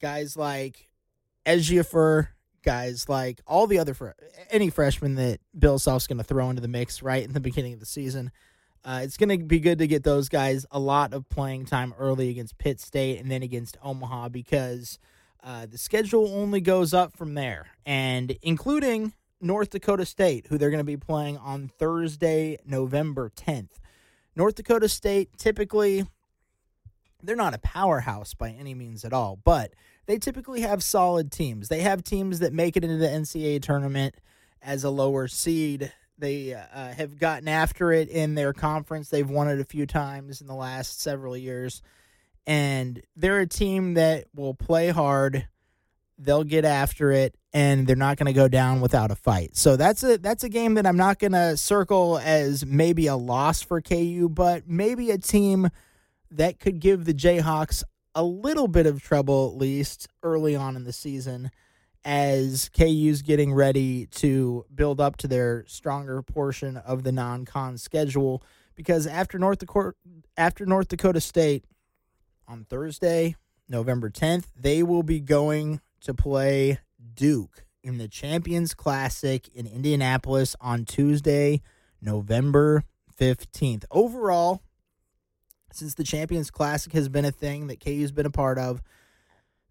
guys 0.00 0.36
like 0.36 0.88
Ejiofor, 1.44 2.28
guys 2.62 3.08
like 3.08 3.40
all 3.46 3.66
the 3.66 3.78
other 3.78 3.94
fr- 3.94 4.10
any 4.50 4.70
freshman 4.70 5.14
that 5.14 5.40
Bill 5.56 5.78
Self's 5.78 6.06
going 6.06 6.18
to 6.18 6.24
throw 6.24 6.50
into 6.50 6.62
the 6.62 6.68
mix 6.68 7.02
right 7.02 7.22
in 7.22 7.32
the 7.32 7.40
beginning 7.40 7.74
of 7.74 7.80
the 7.80 7.86
season. 7.86 8.32
Uh, 8.84 9.00
it's 9.02 9.16
going 9.16 9.28
to 9.28 9.44
be 9.44 9.58
good 9.58 9.78
to 9.78 9.86
get 9.86 10.04
those 10.04 10.28
guys 10.28 10.64
a 10.70 10.78
lot 10.78 11.12
of 11.12 11.28
playing 11.28 11.66
time 11.66 11.92
early 11.98 12.30
against 12.30 12.56
Pitt 12.58 12.80
State 12.80 13.20
and 13.20 13.30
then 13.30 13.42
against 13.42 13.76
Omaha 13.82 14.28
because 14.28 14.98
uh, 15.46 15.64
the 15.64 15.78
schedule 15.78 16.28
only 16.34 16.60
goes 16.60 16.92
up 16.92 17.16
from 17.16 17.34
there, 17.34 17.68
and 17.86 18.36
including 18.42 19.12
North 19.40 19.70
Dakota 19.70 20.04
State, 20.04 20.48
who 20.48 20.58
they're 20.58 20.70
going 20.70 20.78
to 20.78 20.84
be 20.84 20.96
playing 20.96 21.38
on 21.38 21.70
Thursday, 21.78 22.58
November 22.66 23.30
10th. 23.30 23.78
North 24.34 24.56
Dakota 24.56 24.88
State 24.88 25.30
typically 25.38 26.04
they're 27.22 27.36
not 27.36 27.54
a 27.54 27.58
powerhouse 27.58 28.34
by 28.34 28.50
any 28.50 28.74
means 28.74 29.04
at 29.04 29.12
all, 29.12 29.38
but 29.42 29.72
they 30.06 30.18
typically 30.18 30.60
have 30.60 30.82
solid 30.82 31.32
teams. 31.32 31.68
They 31.68 31.80
have 31.80 32.04
teams 32.04 32.40
that 32.40 32.52
make 32.52 32.76
it 32.76 32.84
into 32.84 32.98
the 32.98 33.06
NCAA 33.06 33.62
tournament 33.62 34.16
as 34.62 34.84
a 34.84 34.90
lower 34.90 35.26
seed 35.26 35.92
they 36.18 36.54
uh, 36.54 36.92
have 36.94 37.18
gotten 37.18 37.48
after 37.48 37.92
it 37.92 38.08
in 38.08 38.34
their 38.34 38.52
conference. 38.52 39.10
They've 39.10 39.28
won 39.28 39.48
it 39.48 39.60
a 39.60 39.64
few 39.64 39.86
times 39.86 40.40
in 40.40 40.46
the 40.46 40.54
last 40.54 41.00
several 41.00 41.36
years. 41.36 41.82
And 42.46 43.02
they're 43.16 43.40
a 43.40 43.46
team 43.46 43.94
that 43.94 44.26
will 44.34 44.54
play 44.54 44.88
hard. 44.88 45.48
They'll 46.18 46.44
get 46.44 46.64
after 46.64 47.10
it 47.10 47.34
and 47.52 47.86
they're 47.86 47.96
not 47.96 48.18
going 48.18 48.26
to 48.26 48.32
go 48.32 48.48
down 48.48 48.80
without 48.80 49.10
a 49.10 49.14
fight. 49.14 49.56
So 49.56 49.76
that's 49.76 50.02
a 50.02 50.18
that's 50.18 50.44
a 50.44 50.48
game 50.48 50.74
that 50.74 50.86
I'm 50.86 50.96
not 50.96 51.18
going 51.18 51.32
to 51.32 51.56
circle 51.56 52.18
as 52.22 52.64
maybe 52.64 53.06
a 53.06 53.16
loss 53.16 53.62
for 53.62 53.80
KU, 53.80 54.28
but 54.30 54.68
maybe 54.68 55.10
a 55.10 55.18
team 55.18 55.70
that 56.30 56.60
could 56.60 56.80
give 56.80 57.04
the 57.04 57.14
Jayhawks 57.14 57.82
a 58.14 58.22
little 58.22 58.68
bit 58.68 58.86
of 58.86 59.02
trouble 59.02 59.50
at 59.52 59.58
least 59.58 60.08
early 60.22 60.56
on 60.56 60.76
in 60.76 60.84
the 60.84 60.92
season 60.92 61.50
as 62.04 62.68
KU's 62.68 63.22
getting 63.22 63.52
ready 63.52 64.06
to 64.06 64.64
build 64.74 65.00
up 65.00 65.16
to 65.16 65.26
their 65.26 65.64
stronger 65.66 66.22
portion 66.22 66.76
of 66.76 67.02
the 67.02 67.12
non-con 67.12 67.76
schedule 67.78 68.42
because 68.74 69.06
after 69.06 69.38
North 69.38 69.58
Dakota 69.58 69.96
after 70.36 70.64
North 70.64 70.88
Dakota 70.88 71.20
State 71.20 71.64
on 72.48 72.64
Thursday, 72.64 73.36
November 73.68 74.10
10th, 74.10 74.46
they 74.56 74.82
will 74.82 75.02
be 75.02 75.20
going 75.20 75.80
to 76.00 76.14
play 76.14 76.78
Duke 77.14 77.64
in 77.82 77.98
the 77.98 78.08
Champions 78.08 78.74
Classic 78.74 79.48
in 79.54 79.66
Indianapolis 79.66 80.56
on 80.60 80.84
Tuesday, 80.84 81.62
November 82.00 82.84
15th. 83.18 83.84
Overall, 83.90 84.62
since 85.72 85.94
the 85.94 86.04
Champions 86.04 86.50
Classic 86.50 86.92
has 86.92 87.08
been 87.08 87.24
a 87.24 87.30
thing 87.30 87.66
that 87.66 87.80
KU's 87.80 88.12
been 88.12 88.26
a 88.26 88.30
part 88.30 88.58
of, 88.58 88.82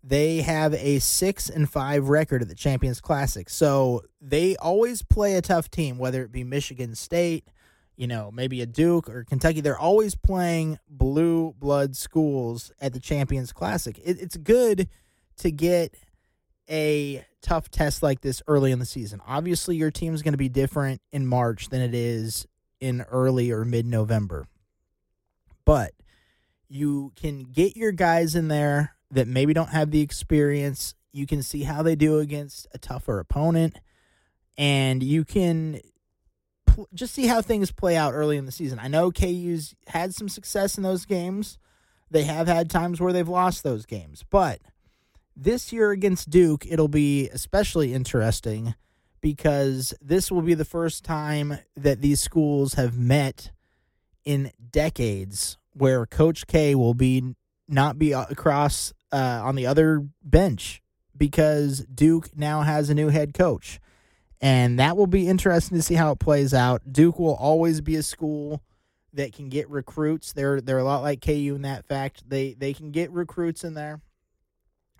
they 0.03 0.41
have 0.41 0.73
a 0.75 0.99
six 0.99 1.49
and 1.49 1.69
five 1.69 2.09
record 2.09 2.43
at 2.43 2.47
the 2.47 2.55
Champions 2.55 3.01
Classic. 3.01 3.49
So 3.49 4.03
they 4.21 4.55
always 4.57 5.01
play 5.01 5.35
a 5.35 5.41
tough 5.41 5.71
team, 5.71 5.97
whether 5.97 6.23
it 6.23 6.31
be 6.31 6.43
Michigan 6.43 6.93
State, 6.93 7.47
you 7.95 8.07
know, 8.07 8.31
maybe 8.31 8.61
a 8.61 8.65
Duke 8.65 9.09
or 9.09 9.23
Kentucky. 9.23 9.61
They're 9.61 9.77
always 9.77 10.15
playing 10.15 10.79
blue 10.89 11.53
blood 11.57 11.95
schools 11.95 12.71
at 12.79 12.93
the 12.93 12.99
Champions 12.99 13.53
Classic. 13.53 13.97
It, 13.99 14.21
it's 14.21 14.37
good 14.37 14.89
to 15.37 15.51
get 15.51 15.95
a 16.69 17.25
tough 17.41 17.69
test 17.69 18.01
like 18.01 18.21
this 18.21 18.41
early 18.47 18.71
in 18.71 18.79
the 18.79 18.85
season. 18.85 19.21
Obviously, 19.25 19.75
your 19.75 19.91
team's 19.91 20.21
going 20.21 20.33
to 20.33 20.37
be 20.37 20.49
different 20.49 21.01
in 21.11 21.25
March 21.27 21.69
than 21.69 21.81
it 21.81 21.93
is 21.93 22.47
in 22.79 23.01
early 23.03 23.51
or 23.51 23.63
mid 23.63 23.85
November. 23.85 24.47
But 25.63 25.93
you 26.67 27.13
can 27.15 27.43
get 27.43 27.75
your 27.77 27.91
guys 27.91 28.35
in 28.35 28.47
there 28.47 28.95
that 29.11 29.27
maybe 29.27 29.53
don't 29.53 29.69
have 29.69 29.91
the 29.91 30.01
experience. 30.01 30.95
You 31.13 31.25
can 31.25 31.43
see 31.43 31.63
how 31.63 31.81
they 31.81 31.95
do 31.95 32.19
against 32.19 32.67
a 32.73 32.77
tougher 32.77 33.19
opponent, 33.19 33.79
and 34.57 35.01
you 35.01 35.23
can 35.23 35.79
pl- 36.75 36.87
just 36.93 37.13
see 37.13 37.27
how 37.27 37.41
things 37.41 37.71
play 37.71 37.95
out 37.95 38.13
early 38.13 38.37
in 38.37 38.45
the 38.45 38.51
season. 38.51 38.79
I 38.79 38.87
know 38.87 39.11
KU's 39.11 39.73
had 39.87 40.13
some 40.13 40.29
success 40.29 40.77
in 40.77 40.83
those 40.83 41.05
games. 41.05 41.57
They 42.11 42.23
have 42.23 42.47
had 42.47 42.69
times 42.69 43.01
where 43.01 43.13
they've 43.13 43.27
lost 43.27 43.63
those 43.63 43.85
games, 43.85 44.23
but 44.29 44.59
this 45.35 45.73
year 45.73 45.91
against 45.91 46.29
Duke, 46.29 46.65
it'll 46.65 46.87
be 46.87 47.29
especially 47.29 47.93
interesting 47.93 48.75
because 49.21 49.93
this 50.01 50.31
will 50.31 50.41
be 50.41 50.53
the 50.53 50.63
first 50.63 51.03
time 51.03 51.57
that 51.75 52.01
these 52.01 52.21
schools 52.21 52.75
have 52.75 52.97
met 52.97 53.51
in 54.23 54.51
decades 54.71 55.57
where 55.73 56.05
Coach 56.05 56.47
K 56.47 56.75
will 56.75 56.93
be 56.93 57.35
not 57.67 57.97
be 57.97 58.11
across 58.11 58.93
uh, 59.11 59.41
on 59.43 59.55
the 59.55 59.65
other 59.65 60.07
bench 60.23 60.81
because 61.17 61.79
Duke 61.85 62.37
now 62.37 62.61
has 62.61 62.89
a 62.89 62.95
new 62.95 63.09
head 63.09 63.33
coach. 63.33 63.79
And 64.41 64.79
that 64.79 64.97
will 64.97 65.07
be 65.07 65.27
interesting 65.27 65.77
to 65.77 65.83
see 65.83 65.95
how 65.95 66.11
it 66.11 66.19
plays 66.19 66.53
out. 66.53 66.81
Duke 66.91 67.19
will 67.19 67.35
always 67.35 67.81
be 67.81 67.95
a 67.95 68.03
school 68.03 68.61
that 69.13 69.33
can 69.33 69.49
get 69.49 69.69
recruits. 69.69 70.33
They're 70.33 70.61
they're 70.61 70.77
a 70.77 70.83
lot 70.83 71.01
like 71.01 71.21
KU 71.21 71.53
in 71.55 71.61
that 71.63 71.85
fact. 71.85 72.29
They 72.29 72.53
they 72.53 72.73
can 72.73 72.91
get 72.91 73.11
recruits 73.11 73.63
in 73.63 73.73
there. 73.73 74.01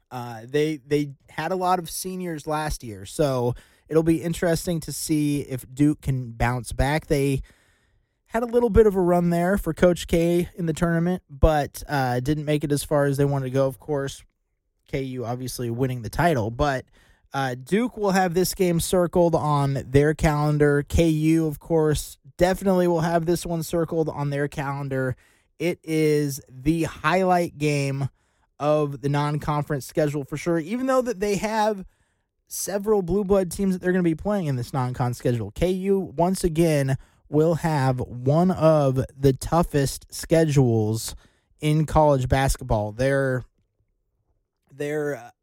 Uh, 0.10 0.42
they 0.48 0.77
they 0.77 1.12
had 1.30 1.51
a 1.51 1.56
lot 1.56 1.80
of 1.80 1.89
seniors 1.89 2.48
last 2.48 2.84
year, 2.84 3.06
so 3.06 3.54
it'll 3.88 4.04
be 4.04 4.22
interesting 4.22 4.80
to 4.82 4.92
see 4.92 5.42
if 5.42 5.65
Duke 5.74 6.01
can 6.01 6.32
bounce 6.32 6.72
back. 6.72 7.08
They 7.08 7.42
had 8.27 8.44
a 8.44 8.48
little 8.48 8.70
bit 8.70 8.88
of 8.88 8.96
a 8.96 9.01
run 9.01 9.30
there 9.30 9.58
for 9.58 9.74
Coach 9.74 10.08
K 10.08 10.50
in 10.56 10.65
the 10.65 10.74
tournament, 10.74 11.24
but 11.30 11.84
uh, 11.88 12.20
didn't 12.20 12.46
make 12.46 12.63
it 12.63 12.72
as 12.72 12.84
far 12.84 13.06
as 13.06 13.18
they 13.18 13.25
wanted 13.25 13.46
to 13.46 13.51
go. 13.51 13.68
Of 13.68 13.80
course, 13.80 14.24
KU 14.92 15.24
obviously 15.25 15.70
winning 15.70 16.01
the 16.01 16.10
title, 16.10 16.51
but 16.51 16.86
uh, 17.36 17.54
Duke 17.54 17.98
will 17.98 18.12
have 18.12 18.34
this 18.34 18.54
game 18.54 18.80
circled 18.80 19.36
on 19.36 19.84
their 19.86 20.13
calendar. 20.13 20.86
KU, 20.88 21.46
of 21.46 21.60
course, 21.60 22.18
definitely 22.38 22.88
will 22.88 23.01
have 23.01 23.25
this 23.25 23.46
one 23.46 23.62
circled 23.62 24.08
on 24.08 24.30
their 24.30 24.48
calendar. 24.48 25.18
It 25.60 25.80
is 25.84 26.39
the 26.50 26.84
highlight 26.84 27.58
game 27.58 28.08
of 28.58 29.01
the 29.01 29.10
non-conference 29.10 29.86
schedule 29.86 30.24
for 30.24 30.38
sure. 30.38 30.60
Even 30.60 30.86
though 30.86 31.01
that 31.01 31.20
they 31.20 31.36
have 31.36 31.84
several 32.48 33.01
blue 33.01 33.25
blood 33.25 33.51
teams 33.51 33.75
that 33.75 33.82
they're 33.82 33.92
going 33.92 34.04
to 34.04 34.10
be 34.10 34.15
playing 34.15 34.46
in 34.46 34.56
this 34.56 34.72
non-con 34.72 35.13
schedule, 35.13 35.51
KU 35.51 36.13
once 36.15 36.46
again 36.46 36.96
will 37.27 37.56
have 37.56 38.00
one 38.00 38.50
of 38.50 39.04
the 39.13 39.34
toughest 39.34 40.06
schedules 40.10 41.15
in 41.60 41.86
college 41.86 42.30
basketball. 42.30 42.94
Their 42.94 43.44
their 44.72 45.34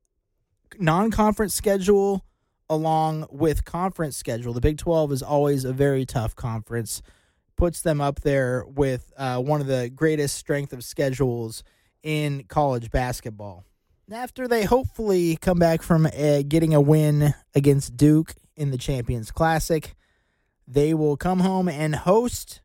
uh, 0.82 0.84
non-conference 0.84 1.54
schedule 1.54 2.24
along 2.68 3.26
with 3.30 3.64
conference 3.64 4.16
schedule. 4.16 4.52
The 4.52 4.60
Big 4.60 4.78
12 4.78 5.12
is 5.12 5.22
always 5.22 5.64
a 5.64 5.72
very 5.72 6.06
tough 6.06 6.34
conference. 6.34 7.02
Puts 7.56 7.82
them 7.82 8.00
up 8.00 8.20
there 8.20 8.64
with 8.66 9.12
uh, 9.16 9.38
one 9.38 9.60
of 9.60 9.66
the 9.66 9.90
greatest 9.90 10.36
strength 10.36 10.72
of 10.72 10.82
schedules 10.82 11.62
in 12.02 12.44
college 12.44 12.90
basketball. 12.90 13.64
After 14.10 14.48
they 14.48 14.64
hopefully 14.64 15.36
come 15.36 15.58
back 15.58 15.82
from 15.82 16.06
uh, 16.06 16.42
getting 16.46 16.74
a 16.74 16.80
win 16.80 17.34
against 17.54 17.96
Duke 17.96 18.34
in 18.56 18.70
the 18.70 18.78
Champions 18.78 19.30
Classic, 19.30 19.94
they 20.66 20.94
will 20.94 21.16
come 21.16 21.40
home 21.40 21.68
and 21.68 21.94
host 21.94 22.62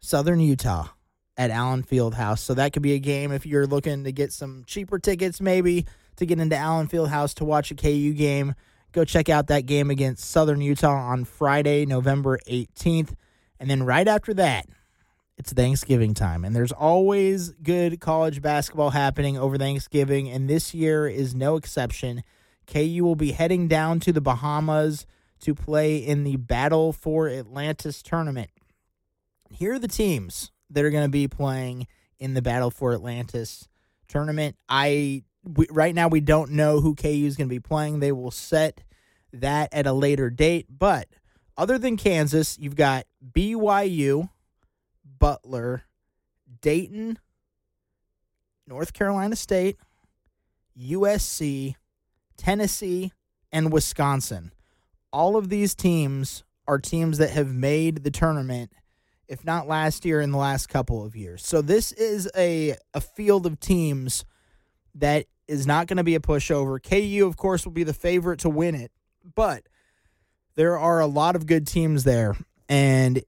Southern 0.00 0.40
Utah 0.40 0.88
at 1.36 1.50
Allen 1.50 1.82
Fieldhouse. 1.82 2.38
So 2.40 2.54
that 2.54 2.72
could 2.72 2.82
be 2.82 2.94
a 2.94 2.98
game 2.98 3.32
if 3.32 3.46
you're 3.46 3.66
looking 3.66 4.04
to 4.04 4.12
get 4.12 4.32
some 4.32 4.64
cheaper 4.66 4.98
tickets, 4.98 5.40
maybe 5.40 5.86
to 6.20 6.26
get 6.26 6.38
into 6.38 6.56
Allen 6.56 6.86
Fieldhouse 6.86 7.34
to 7.34 7.44
watch 7.44 7.70
a 7.70 7.74
KU 7.74 8.14
game. 8.14 8.54
Go 8.92 9.04
check 9.04 9.28
out 9.28 9.48
that 9.48 9.66
game 9.66 9.90
against 9.90 10.30
Southern 10.30 10.60
Utah 10.60 10.94
on 10.94 11.24
Friday, 11.24 11.84
November 11.84 12.38
18th. 12.48 13.14
And 13.58 13.68
then 13.68 13.82
right 13.82 14.06
after 14.06 14.32
that, 14.34 14.66
it's 15.36 15.54
Thanksgiving 15.54 16.12
time, 16.12 16.44
and 16.44 16.54
there's 16.54 16.70
always 16.70 17.52
good 17.62 17.98
college 17.98 18.42
basketball 18.42 18.90
happening 18.90 19.38
over 19.38 19.56
Thanksgiving, 19.56 20.28
and 20.28 20.50
this 20.50 20.74
year 20.74 21.08
is 21.08 21.34
no 21.34 21.56
exception. 21.56 22.22
KU 22.66 23.00
will 23.02 23.14
be 23.16 23.32
heading 23.32 23.66
down 23.66 24.00
to 24.00 24.12
the 24.12 24.20
Bahamas 24.20 25.06
to 25.40 25.54
play 25.54 25.96
in 25.96 26.24
the 26.24 26.36
Battle 26.36 26.92
for 26.92 27.26
Atlantis 27.26 28.02
tournament. 28.02 28.50
Here 29.50 29.72
are 29.72 29.78
the 29.78 29.88
teams 29.88 30.52
that 30.68 30.84
are 30.84 30.90
going 30.90 31.06
to 31.06 31.10
be 31.10 31.26
playing 31.26 31.86
in 32.18 32.34
the 32.34 32.42
Battle 32.42 32.70
for 32.70 32.92
Atlantis 32.92 33.66
tournament. 34.08 34.56
I 34.68 35.22
we, 35.44 35.66
right 35.70 35.94
now 35.94 36.08
we 36.08 36.20
don't 36.20 36.52
know 36.52 36.80
who 36.80 36.94
KU 36.94 37.08
is 37.08 37.36
going 37.36 37.48
to 37.48 37.54
be 37.54 37.60
playing. 37.60 38.00
They 38.00 38.12
will 38.12 38.30
set 38.30 38.82
that 39.32 39.72
at 39.72 39.86
a 39.86 39.92
later 39.92 40.30
date, 40.30 40.66
but 40.68 41.08
other 41.56 41.78
than 41.78 41.96
Kansas, 41.96 42.58
you've 42.58 42.76
got 42.76 43.06
BYU, 43.32 44.30
Butler, 45.18 45.84
Dayton, 46.60 47.18
North 48.66 48.92
Carolina 48.92 49.36
State, 49.36 49.76
USC, 50.78 51.74
Tennessee, 52.36 53.12
and 53.52 53.72
Wisconsin. 53.72 54.52
All 55.12 55.36
of 55.36 55.48
these 55.48 55.74
teams 55.74 56.44
are 56.66 56.78
teams 56.78 57.18
that 57.18 57.30
have 57.30 57.52
made 57.52 58.04
the 58.04 58.10
tournament, 58.10 58.72
if 59.28 59.44
not 59.44 59.68
last 59.68 60.04
year, 60.04 60.20
in 60.20 60.30
the 60.30 60.38
last 60.38 60.68
couple 60.68 61.04
of 61.04 61.16
years. 61.16 61.44
So 61.44 61.60
this 61.60 61.92
is 61.92 62.30
a, 62.36 62.76
a 62.94 63.00
field 63.00 63.44
of 63.44 63.60
teams 63.60 64.24
that 64.94 65.26
is 65.50 65.66
not 65.66 65.86
going 65.86 65.96
to 65.96 66.04
be 66.04 66.14
a 66.14 66.20
pushover. 66.20 66.80
KU, 66.82 67.26
of 67.26 67.36
course, 67.36 67.64
will 67.64 67.72
be 67.72 67.82
the 67.82 67.92
favorite 67.92 68.40
to 68.40 68.48
win 68.48 68.74
it, 68.74 68.92
but 69.34 69.64
there 70.54 70.78
are 70.78 71.00
a 71.00 71.06
lot 71.06 71.36
of 71.36 71.46
good 71.46 71.66
teams 71.66 72.04
there. 72.04 72.36
And 72.68 73.22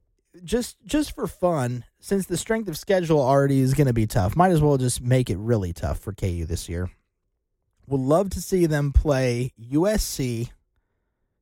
just 0.45 0.77
just 0.87 1.15
for 1.15 1.27
fun, 1.27 1.85
since 2.01 2.27
the 2.27 2.37
strength 2.37 2.69
of 2.69 2.79
schedule 2.79 3.21
already 3.21 3.61
is 3.61 3.75
going 3.75 3.87
to 3.87 3.93
be 3.93 4.07
tough, 4.07 4.37
might 4.37 4.53
as 4.53 4.61
well 4.61 4.79
just 4.79 5.03
make 5.03 5.29
it 5.29 5.39
really 5.39 5.73
tough 5.73 5.99
for 5.99 6.13
KU 6.13 6.47
this 6.47 6.69
year. 6.69 6.91
Would 7.87 7.99
we'll 7.99 8.07
love 8.07 8.31
to 8.31 8.41
see 8.41 8.67
them 8.67 8.93
play 8.93 9.53
USC, 9.61 10.51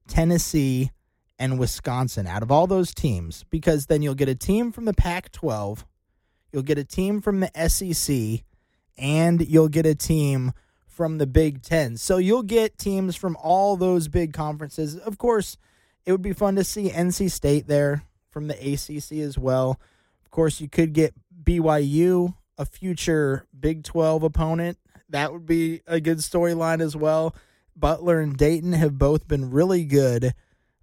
Tennessee, 0.09 0.91
and 1.39 1.59
Wisconsin 1.59 2.27
out 2.27 2.43
of 2.43 2.51
all 2.51 2.67
those 2.67 2.95
teams 2.95 3.45
because 3.51 3.87
then 3.87 4.03
you'll 4.03 4.15
get 4.15 4.29
a 4.29 4.35
team 4.35 4.73
from 4.73 4.85
the 4.85 4.93
Pac 4.93 5.33
12, 5.33 5.87
you'll 6.53 6.63
get 6.63 6.79
a 6.79 6.85
team 6.85 7.21
from 7.21 7.41
the 7.41 7.51
SEC, 7.69 8.45
and 8.99 9.47
you'll 9.49 9.69
get 9.69 9.87
a 9.87 9.95
team 9.95 10.53
from 11.01 11.17
the 11.17 11.27
Big 11.27 11.63
Ten. 11.63 11.97
So 11.97 12.19
you'll 12.19 12.43
get 12.43 12.77
teams 12.77 13.17
from 13.17 13.35
all 13.37 13.79
those 13.79 14.07
big 14.09 14.35
conferences. 14.35 14.99
Of 14.99 15.17
course, 15.17 15.57
it 16.05 16.13
would 16.13 16.21
be 16.21 16.35
fun 16.35 16.57
to 16.57 16.63
see 16.63 16.91
NC 16.91 17.31
State 17.31 17.67
there 17.67 18.03
from 18.29 18.49
the 18.49 18.55
ACC 18.55 19.21
as 19.21 19.39
well. 19.39 19.81
Of 20.23 20.31
course, 20.31 20.61
you 20.61 20.69
could 20.69 20.93
get 20.93 21.15
BYU, 21.43 22.35
a 22.59 22.67
future 22.67 23.47
Big 23.59 23.83
12 23.83 24.25
opponent. 24.25 24.77
That 25.09 25.33
would 25.33 25.47
be 25.47 25.81
a 25.87 26.01
good 26.03 26.19
storyline 26.19 26.83
as 26.83 26.95
well. 26.95 27.35
Butler 27.75 28.21
and 28.21 28.37
Dayton 28.37 28.75
have 28.75 28.99
both 28.99 29.27
been 29.27 29.51
really 29.51 29.87
good 29.87 30.35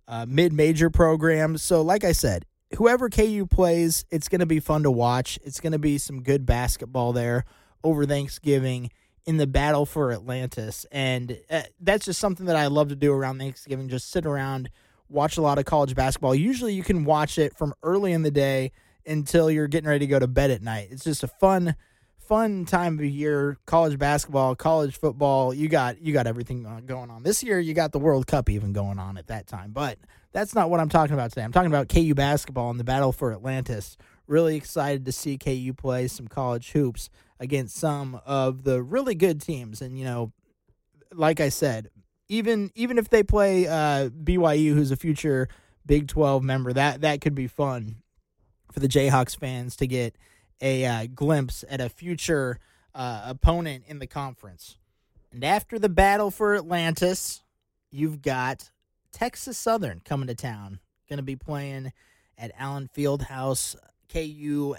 uh, 0.07 0.25
mid 0.27 0.51
major 0.51 0.89
programs. 0.89 1.61
So, 1.61 1.83
like 1.83 2.03
I 2.03 2.13
said, 2.13 2.47
whoever 2.75 3.07
KU 3.11 3.45
plays, 3.45 4.03
it's 4.09 4.29
going 4.29 4.39
to 4.39 4.47
be 4.47 4.61
fun 4.61 4.81
to 4.81 4.89
watch. 4.89 5.37
It's 5.43 5.59
going 5.59 5.73
to 5.73 5.79
be 5.79 5.99
some 5.99 6.23
good 6.23 6.43
basketball 6.47 7.13
there 7.13 7.45
over 7.83 8.07
Thanksgiving 8.07 8.89
in 9.27 9.37
the 9.37 9.45
battle 9.45 9.85
for 9.85 10.11
Atlantis. 10.11 10.85
And 10.91 11.37
uh, 11.51 11.63
that's 11.79 12.05
just 12.05 12.19
something 12.19 12.47
that 12.47 12.55
I 12.55 12.67
love 12.67 12.89
to 12.89 12.95
do 12.95 13.13
around 13.13 13.37
Thanksgiving, 13.37 13.89
just 13.89 14.09
sit 14.09 14.25
around 14.25 14.69
watch 15.09 15.37
a 15.37 15.41
lot 15.41 15.57
of 15.57 15.65
college 15.65 15.95
basketball. 15.95 16.33
Usually 16.33 16.73
you 16.73 16.83
can 16.83 17.05
watch 17.05 17.37
it 17.37 17.55
from 17.55 17.73
early 17.83 18.13
in 18.13 18.23
the 18.23 18.31
day 18.31 18.71
until 19.05 19.51
you're 19.51 19.67
getting 19.67 19.87
ready 19.87 20.05
to 20.05 20.09
go 20.09 20.19
to 20.19 20.27
bed 20.27 20.51
at 20.51 20.61
night. 20.61 20.87
It's 20.91 21.03
just 21.03 21.23
a 21.23 21.27
fun 21.27 21.75
fun 22.27 22.65
time 22.65 22.99
of 22.99 23.05
year 23.05 23.57
college 23.65 23.97
basketball 23.97 24.53
college 24.53 24.97
football 24.97 25.53
you 25.53 25.69
got 25.69 26.01
you 26.01 26.11
got 26.11 26.27
everything 26.27 26.61
going 26.85 27.09
on 27.09 27.23
this 27.23 27.41
year 27.41 27.57
you 27.57 27.73
got 27.73 27.93
the 27.93 27.99
world 27.99 28.27
cup 28.27 28.49
even 28.49 28.73
going 28.73 28.99
on 28.99 29.17
at 29.17 29.27
that 29.27 29.47
time 29.47 29.71
but 29.71 29.97
that's 30.33 30.53
not 30.53 30.69
what 30.69 30.81
i'm 30.81 30.89
talking 30.89 31.13
about 31.13 31.29
today 31.29 31.41
i'm 31.41 31.53
talking 31.53 31.71
about 31.71 31.87
ku 31.87 32.13
basketball 32.13 32.69
and 32.69 32.81
the 32.81 32.83
battle 32.83 33.13
for 33.13 33.31
atlantis 33.31 33.95
really 34.27 34.55
excited 34.55 35.05
to 35.05 35.11
see 35.11 35.37
ku 35.37 35.73
play 35.73 36.07
some 36.07 36.27
college 36.27 36.71
hoops 36.71 37.09
against 37.39 37.75
some 37.75 38.19
of 38.25 38.63
the 38.63 38.81
really 38.81 39.15
good 39.15 39.41
teams 39.41 39.81
and 39.81 39.97
you 39.97 40.05
know 40.05 40.31
like 41.13 41.39
i 41.39 41.49
said 41.49 41.89
even 42.29 42.71
even 42.75 42.97
if 42.97 43.09
they 43.09 43.23
play 43.23 43.67
uh, 43.67 44.09
BYU, 44.09 44.73
who's 44.73 44.91
a 44.91 44.95
future 44.95 45.47
Big 45.85 46.07
Twelve 46.07 46.43
member, 46.43 46.73
that 46.73 47.01
that 47.01 47.21
could 47.21 47.35
be 47.35 47.47
fun 47.47 47.97
for 48.71 48.79
the 48.79 48.87
Jayhawks 48.87 49.37
fans 49.37 49.75
to 49.77 49.87
get 49.87 50.15
a 50.61 50.85
uh, 50.85 51.07
glimpse 51.13 51.63
at 51.69 51.79
a 51.79 51.89
future 51.89 52.59
uh, 52.93 53.23
opponent 53.25 53.85
in 53.87 53.99
the 53.99 54.07
conference. 54.07 54.77
And 55.31 55.43
after 55.43 55.77
the 55.79 55.89
battle 55.89 56.31
for 56.31 56.55
Atlantis, 56.55 57.43
you've 57.91 58.21
got 58.21 58.71
Texas 59.11 59.57
Southern 59.57 60.01
coming 60.03 60.27
to 60.27 60.35
town. 60.35 60.79
Going 61.07 61.17
to 61.17 61.23
be 61.23 61.35
playing 61.35 61.93
at 62.37 62.51
Allen 62.57 62.89
Fieldhouse. 62.95 63.75
KU 64.11 64.75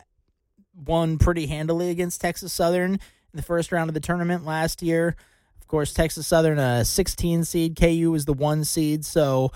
won 0.74 1.18
pretty 1.18 1.46
handily 1.46 1.90
against 1.90 2.20
Texas 2.20 2.52
Southern 2.52 2.94
in 2.94 3.00
the 3.34 3.42
first 3.42 3.72
round 3.72 3.90
of 3.90 3.94
the 3.94 4.00
tournament 4.00 4.44
last 4.44 4.82
year. 4.82 5.16
Of 5.60 5.66
course, 5.66 5.92
Texas 5.92 6.26
Southern, 6.26 6.58
a 6.58 6.84
16 6.84 7.44
seed. 7.44 7.76
KU 7.76 8.10
was 8.10 8.24
the 8.24 8.32
one 8.32 8.64
seed. 8.64 9.04
So 9.04 9.52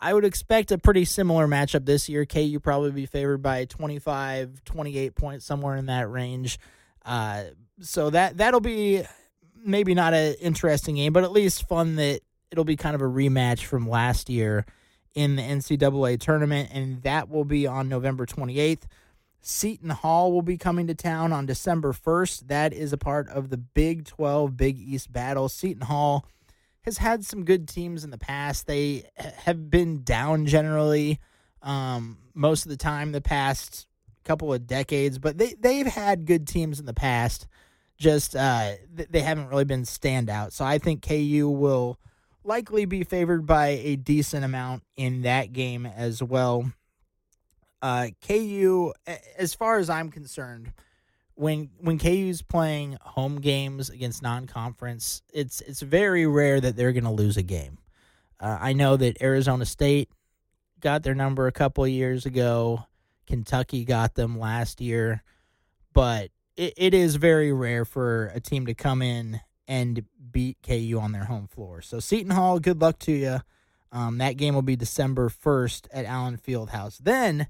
I 0.00 0.14
would 0.14 0.24
expect 0.24 0.70
a 0.72 0.78
pretty 0.78 1.04
similar 1.04 1.46
matchup 1.46 1.86
this 1.86 2.08
year. 2.08 2.26
KU 2.26 2.58
probably 2.60 2.90
be 2.90 3.06
favored 3.06 3.42
by 3.42 3.64
25, 3.66 4.64
28 4.64 5.14
points, 5.14 5.44
somewhere 5.44 5.76
in 5.76 5.86
that 5.86 6.10
range. 6.10 6.58
Uh, 7.04 7.44
so 7.80 8.10
that 8.10 8.36
that'll 8.36 8.60
be 8.60 9.02
maybe 9.64 9.94
not 9.94 10.14
an 10.14 10.34
interesting 10.40 10.96
game, 10.96 11.12
but 11.12 11.24
at 11.24 11.32
least 11.32 11.68
fun 11.68 11.96
that 11.96 12.20
it'll 12.50 12.64
be 12.64 12.76
kind 12.76 12.94
of 12.94 13.00
a 13.00 13.06
rematch 13.06 13.64
from 13.64 13.88
last 13.88 14.28
year 14.28 14.66
in 15.14 15.36
the 15.36 15.42
NCAA 15.42 16.20
tournament, 16.20 16.70
and 16.72 17.02
that 17.02 17.28
will 17.28 17.44
be 17.44 17.66
on 17.66 17.88
November 17.88 18.26
28th. 18.26 18.84
Seton 19.42 19.90
Hall 19.90 20.32
will 20.32 20.42
be 20.42 20.56
coming 20.56 20.86
to 20.86 20.94
town 20.94 21.32
on 21.32 21.46
December 21.46 21.92
1st. 21.92 22.46
That 22.46 22.72
is 22.72 22.92
a 22.92 22.98
part 22.98 23.28
of 23.28 23.50
the 23.50 23.56
Big 23.56 24.04
12 24.04 24.56
Big 24.56 24.78
East 24.78 25.12
battle. 25.12 25.48
Seton 25.48 25.82
Hall 25.82 26.24
has 26.82 26.98
had 26.98 27.24
some 27.24 27.44
good 27.44 27.68
teams 27.68 28.04
in 28.04 28.10
the 28.10 28.18
past. 28.18 28.66
They 28.68 29.10
have 29.16 29.68
been 29.68 30.04
down 30.04 30.46
generally 30.46 31.18
um, 31.60 32.18
most 32.34 32.64
of 32.64 32.70
the 32.70 32.76
time 32.76 33.10
the 33.10 33.20
past 33.20 33.88
couple 34.24 34.52
of 34.52 34.66
decades, 34.66 35.18
but 35.18 35.38
they, 35.38 35.54
they've 35.58 35.86
had 35.86 36.24
good 36.24 36.46
teams 36.46 36.78
in 36.78 36.86
the 36.86 36.94
past. 36.94 37.48
Just 37.98 38.36
uh, 38.36 38.72
they 38.92 39.20
haven't 39.20 39.48
really 39.48 39.64
been 39.64 39.82
standout. 39.82 40.52
So 40.52 40.64
I 40.64 40.78
think 40.78 41.06
KU 41.06 41.48
will 41.48 41.98
likely 42.44 42.84
be 42.84 43.04
favored 43.04 43.46
by 43.46 43.68
a 43.68 43.96
decent 43.96 44.44
amount 44.44 44.82
in 44.96 45.22
that 45.22 45.52
game 45.52 45.86
as 45.86 46.22
well. 46.22 46.72
Uh, 47.82 48.08
KU, 48.26 48.92
as 49.36 49.54
far 49.54 49.78
as 49.78 49.90
I'm 49.90 50.10
concerned, 50.10 50.72
when 51.34 51.70
when 51.80 51.98
KU's 51.98 52.40
playing 52.40 52.96
home 53.00 53.40
games 53.40 53.90
against 53.90 54.22
non-conference, 54.22 55.22
it's 55.32 55.60
it's 55.62 55.80
very 55.80 56.26
rare 56.26 56.60
that 56.60 56.76
they're 56.76 56.92
going 56.92 57.04
to 57.04 57.10
lose 57.10 57.36
a 57.36 57.42
game. 57.42 57.78
Uh, 58.38 58.58
I 58.60 58.72
know 58.72 58.96
that 58.96 59.20
Arizona 59.20 59.64
State 59.64 60.10
got 60.80 61.02
their 61.02 61.14
number 61.14 61.46
a 61.46 61.52
couple 61.52 61.86
years 61.86 62.24
ago. 62.26 62.86
Kentucky 63.26 63.84
got 63.84 64.14
them 64.14 64.38
last 64.38 64.80
year, 64.80 65.22
but 65.92 66.30
it, 66.56 66.74
it 66.76 66.94
is 66.94 67.16
very 67.16 67.52
rare 67.52 67.84
for 67.84 68.26
a 68.34 68.40
team 68.40 68.66
to 68.66 68.74
come 68.74 69.02
in 69.02 69.40
and 69.66 70.04
beat 70.30 70.58
KU 70.66 70.98
on 71.00 71.12
their 71.12 71.24
home 71.24 71.46
floor. 71.46 71.82
So 71.82 71.98
Seton 72.00 72.32
Hall, 72.32 72.58
good 72.58 72.80
luck 72.80 72.98
to 73.00 73.12
you. 73.12 73.40
Um, 73.90 74.18
that 74.18 74.36
game 74.36 74.54
will 74.54 74.62
be 74.62 74.76
December 74.76 75.28
1st 75.28 75.86
at 75.92 76.04
Allen 76.04 76.38
Fieldhouse. 76.38 76.98
Then 76.98 77.46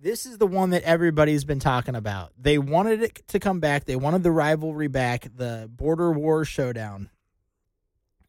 this 0.00 0.26
is 0.26 0.38
the 0.38 0.46
one 0.46 0.70
that 0.70 0.82
everybody's 0.82 1.44
been 1.44 1.60
talking 1.60 1.94
about. 1.94 2.32
They 2.38 2.58
wanted 2.58 3.02
it 3.02 3.28
to 3.28 3.40
come 3.40 3.60
back. 3.60 3.84
They 3.84 3.96
wanted 3.96 4.22
the 4.22 4.30
rivalry 4.30 4.88
back, 4.88 5.26
the 5.34 5.68
Border 5.72 6.12
War 6.12 6.44
Showdown. 6.44 7.10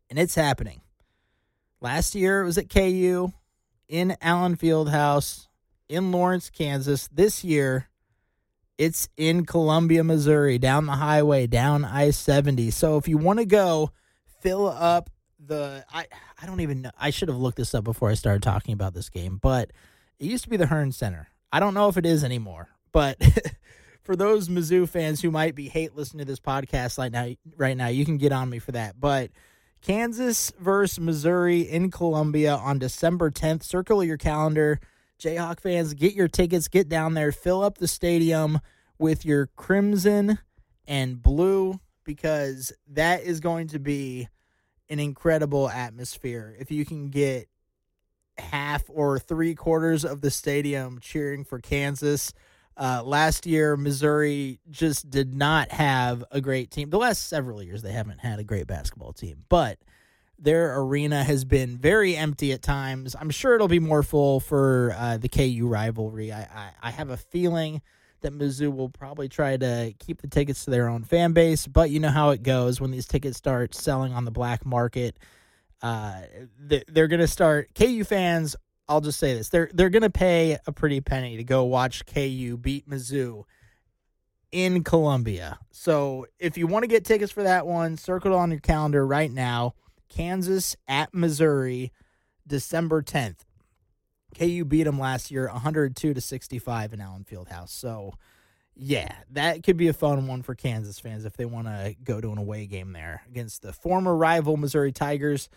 And 0.10 0.18
it's 0.18 0.36
happening. 0.36 0.82
Last 1.82 2.16
year 2.16 2.42
it 2.42 2.46
was 2.46 2.58
at 2.58 2.70
KU, 2.70 3.32
in 3.88 4.18
Allen 4.22 4.58
Fieldhouse, 4.58 5.48
in 5.88 6.12
Lawrence, 6.12 6.50
Kansas. 6.50 7.08
This 7.12 7.44
year 7.44 7.90
it's 8.78 9.10
in 9.18 9.46
Columbia, 9.46 10.04
Missouri, 10.04 10.58
down 10.58 10.86
the 10.86 10.94
highway, 10.94 11.48
down 11.48 11.86
I 11.86 12.12
70. 12.12 12.72
So 12.72 12.98
if 12.98 13.08
you 13.08 13.18
want 13.18 13.40
to 13.40 13.46
go, 13.46 13.92
fill 14.42 14.68
up 14.68 15.10
the. 15.38 15.84
I, 15.92 16.08
I 16.42 16.46
don't 16.46 16.62
even 16.62 16.82
know. 16.84 16.92
I 16.98 17.10
should 17.10 17.28
have 17.28 17.38
looked 17.38 17.58
this 17.58 17.76
up 17.76 17.84
before 17.84 18.10
I 18.10 18.14
started 18.14 18.42
talking 18.42 18.74
about 18.74 18.94
this 18.94 19.10
game, 19.10 19.38
but 19.42 19.72
it 20.18 20.26
used 20.26 20.46
to 20.46 20.50
be 20.50 20.58
the 20.58 20.66
Hearnes 20.66 20.94
Center. 20.94 21.28
I 21.52 21.60
don't 21.60 21.74
know 21.74 21.90
if 21.90 21.98
it 21.98 22.06
is 22.06 22.24
anymore, 22.24 22.70
but 22.92 23.18
for 24.04 24.16
those 24.16 24.50
Mizzou 24.50 24.88
fans 24.88 25.22
who 25.22 25.32
might 25.32 25.56
be 25.56 25.70
hate 25.70 25.96
listening 25.96 26.26
to 26.26 26.32
this 26.32 26.40
podcast 26.40 26.98
right 26.98 27.12
now, 27.12 27.34
right 27.58 27.76
now, 27.76 27.88
you 27.88 28.06
can 28.06 28.18
get 28.18 28.32
on 28.32 28.50
me 28.50 28.60
for 28.60 28.72
that. 28.72 29.00
But 29.00 29.32
Kansas 29.82 30.52
versus 30.60 31.00
Missouri 31.00 31.62
in 31.62 31.92
Columbia 31.92 32.56
on 32.56 32.80
December 32.80 33.32
10th. 33.32 33.64
Circle 33.64 34.04
your 34.04 34.18
calendar. 34.18 34.80
Jayhawk 35.20 35.60
fans, 35.60 35.94
get 35.94 36.14
your 36.14 36.30
tickets, 36.30 36.70
get 36.70 36.88
down 36.88 37.14
there, 37.14 37.32
fill 37.32 37.62
up 37.62 37.78
the 37.78 37.88
stadium 37.90 38.62
with 38.98 39.26
your 39.26 39.48
crimson 39.58 40.40
and 40.88 41.22
blue 41.22 41.80
because 42.06 42.72
that 42.88 43.24
is 43.24 43.42
going 43.42 43.68
to 43.68 43.80
be 43.80 44.30
an 44.88 45.00
incredible 45.00 45.70
atmosphere. 45.70 46.56
If 46.58 46.72
you 46.72 46.86
can 46.86 47.10
get 47.10 47.49
half 48.40 48.84
or 48.88 49.20
three 49.20 49.56
quarters 49.56 50.06
of 50.06 50.22
the 50.22 50.32
stadium 50.32 51.00
cheering 51.00 51.44
for 51.44 51.60
Kansas. 51.60 52.34
Uh, 52.78 53.04
last 53.04 53.46
year, 53.46 53.76
Missouri 53.76 54.60
just 54.70 55.10
did 55.10 55.36
not 55.36 55.70
have 55.72 56.24
a 56.32 56.40
great 56.40 56.72
team. 56.72 56.90
The 56.90 56.98
last 56.98 57.28
several 57.28 57.62
years, 57.62 57.82
they 57.82 57.92
haven't 57.92 58.20
had 58.20 58.40
a 58.40 58.44
great 58.44 58.68
basketball 58.68 59.12
team, 59.12 59.44
but 59.50 59.80
their 60.38 60.80
arena 60.80 61.24
has 61.24 61.44
been 61.44 61.78
very 61.78 62.16
empty 62.16 62.54
at 62.54 62.62
times. 62.62 63.16
I'm 63.20 63.30
sure 63.30 63.56
it'll 63.56 63.68
be 63.68 63.80
more 63.80 64.04
full 64.04 64.40
for 64.40 64.96
uh, 64.98 65.18
the 65.18 65.28
KU 65.28 65.68
rivalry. 65.68 66.32
I, 66.32 66.42
I, 66.42 66.72
I 66.84 66.92
have 66.92 67.10
a 67.10 67.18
feeling 67.18 67.82
that 68.22 68.34
Mizzou 68.34 68.74
will 68.74 68.90
probably 68.90 69.30
try 69.30 69.58
to 69.58 69.94
keep 70.00 70.22
the 70.22 70.28
tickets 70.28 70.66
to 70.66 70.72
their 70.72 70.88
own 70.88 71.04
fan 71.04 71.34
base, 71.34 71.68
but 71.68 71.90
you 71.90 72.00
know 72.00 72.10
how 72.10 72.30
it 72.30 72.44
goes 72.44 72.82
when 72.82 72.92
these 72.92 73.08
tickets 73.08 73.38
start 73.38 73.76
selling 73.76 74.14
on 74.14 74.26
the 74.26 74.32
black 74.32 74.66
market. 74.66 75.18
Uh, 75.82 76.22
they're 76.60 77.08
going 77.08 77.20
to 77.20 77.28
start. 77.28 77.70
KU 77.74 78.04
fans, 78.04 78.56
I'll 78.88 79.02
just 79.02 79.20
say 79.20 79.34
this: 79.34 79.50
they're 79.50 79.70
they're 79.74 79.90
going 79.90 80.04
to 80.04 80.10
pay 80.10 80.58
a 80.66 80.72
pretty 80.72 81.02
penny 81.02 81.38
to 81.38 81.44
go 81.44 81.64
watch 81.64 82.06
KU 82.06 82.58
beat 82.58 82.90
Mizzou 82.90 83.44
in 84.52 84.84
Columbia. 84.84 85.60
So 85.72 86.26
if 86.40 86.58
you 86.58 86.68
want 86.68 86.84
to 86.84 86.88
get 86.88 87.06
tickets 87.06 87.32
for 87.32 87.44
that 87.44 87.66
one, 87.66 87.98
circle 87.98 88.34
it 88.34 88.36
on 88.36 88.52
your 88.52 88.60
calendar 88.60 89.06
right 89.06 89.32
now. 89.32 89.76
Kansas 90.10 90.76
at 90.88 91.14
Missouri, 91.14 91.92
December 92.48 93.04
10th. 93.04 93.46
KU 94.38 94.66
beat 94.66 94.84
them 94.84 95.00
last 95.00 95.32
year 95.32 95.48
102 95.48 96.14
to 96.14 96.22
65 96.22 96.94
in 96.94 97.02
Allen 97.02 97.26
Fieldhouse. 97.30 97.70
So, 97.70 98.14
yeah, 98.82 99.14
that 99.32 99.64
could 99.64 99.76
be 99.76 99.90
a 99.90 99.94
fun 99.94 100.28
one 100.28 100.42
for 100.42 100.56
Kansas 100.56 101.00
fans 101.00 101.26
if 101.26 101.36
they 101.36 101.46
want 101.46 101.68
to 101.68 101.96
go 102.04 102.22
to 102.22 102.32
an 102.32 102.38
away 102.38 102.66
game 102.66 102.94
there 102.94 103.24
against 103.28 103.62
the 103.62 103.74
former 103.74 104.16
rival 104.16 104.56
Missouri 104.56 104.94
Tigers. 104.94 105.50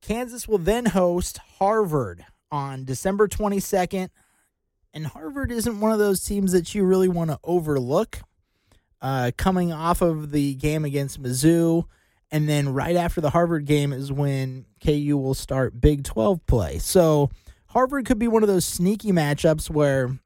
Kansas 0.00 0.46
will 0.46 0.58
then 0.58 0.86
host 0.86 1.38
Harvard 1.58 2.24
on 2.50 2.84
December 2.84 3.26
22nd. 3.26 4.10
And 4.94 5.06
Harvard 5.06 5.50
isn't 5.50 5.80
one 5.80 5.90
of 5.90 5.98
those 5.98 6.22
teams 6.22 6.52
that 6.52 6.74
you 6.74 6.84
really 6.84 7.08
want 7.08 7.30
to 7.30 7.40
overlook. 7.42 8.20
Uh, 9.00 9.32
coming 9.36 9.72
off 9.72 10.00
of 10.00 10.30
the 10.30 10.54
game 10.54 10.84
against 10.84 11.20
Mizzou, 11.20 11.86
and 12.30 12.48
then 12.48 12.72
right 12.72 12.94
after 12.94 13.20
the 13.20 13.30
Harvard 13.30 13.64
game 13.64 13.92
is 13.92 14.12
when 14.12 14.64
KU 14.84 15.18
will 15.18 15.34
start 15.34 15.80
Big 15.80 16.04
12 16.04 16.46
play. 16.46 16.78
So 16.78 17.28
Harvard 17.66 18.06
could 18.06 18.20
be 18.20 18.28
one 18.28 18.44
of 18.44 18.48
those 18.48 18.64
sneaky 18.64 19.10
matchups 19.10 19.68
where 19.68 20.20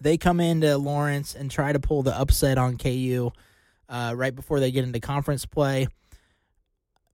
they 0.00 0.16
come 0.16 0.40
into 0.40 0.76
Lawrence 0.78 1.34
and 1.34 1.50
try 1.50 1.72
to 1.72 1.80
pull 1.80 2.02
the 2.02 2.18
upset 2.18 2.58
on 2.58 2.76
KU 2.76 3.30
uh, 3.88 4.14
right 4.16 4.34
before 4.34 4.60
they 4.60 4.70
get 4.70 4.84
into 4.84 5.00
conference 5.00 5.46
play 5.46 5.88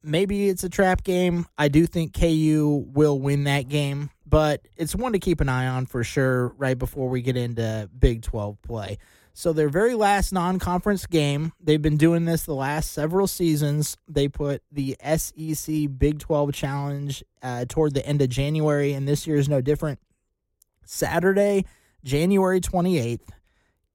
maybe 0.06 0.48
it's 0.48 0.64
a 0.64 0.68
trap 0.68 1.04
game. 1.04 1.46
I 1.58 1.68
do 1.68 1.86
think 1.86 2.14
KU 2.14 2.86
will 2.92 3.18
win 3.18 3.44
that 3.44 3.68
game, 3.68 4.10
but 4.24 4.66
it's 4.76 4.94
one 4.94 5.12
to 5.12 5.18
keep 5.18 5.40
an 5.40 5.48
eye 5.48 5.66
on 5.66 5.84
for 5.86 6.04
sure 6.04 6.48
right 6.56 6.78
before 6.78 7.08
we 7.08 7.20
get 7.20 7.36
into 7.36 7.90
Big 7.98 8.22
12 8.22 8.62
play. 8.62 8.98
So, 9.34 9.52
their 9.52 9.68
very 9.68 9.94
last 9.94 10.32
non 10.32 10.58
conference 10.58 11.04
game, 11.04 11.52
they've 11.62 11.82
been 11.82 11.98
doing 11.98 12.24
this 12.24 12.44
the 12.44 12.54
last 12.54 12.92
several 12.92 13.26
seasons. 13.26 13.98
They 14.08 14.28
put 14.28 14.62
the 14.72 14.96
SEC 15.16 15.88
Big 15.98 16.20
12 16.20 16.54
Challenge 16.54 17.22
uh, 17.42 17.66
toward 17.68 17.92
the 17.92 18.06
end 18.06 18.22
of 18.22 18.30
January, 18.30 18.94
and 18.94 19.06
this 19.06 19.26
year 19.26 19.36
is 19.36 19.46
no 19.46 19.60
different. 19.60 19.98
Saturday, 20.86 21.66
January 22.06 22.60
28th, 22.60 23.28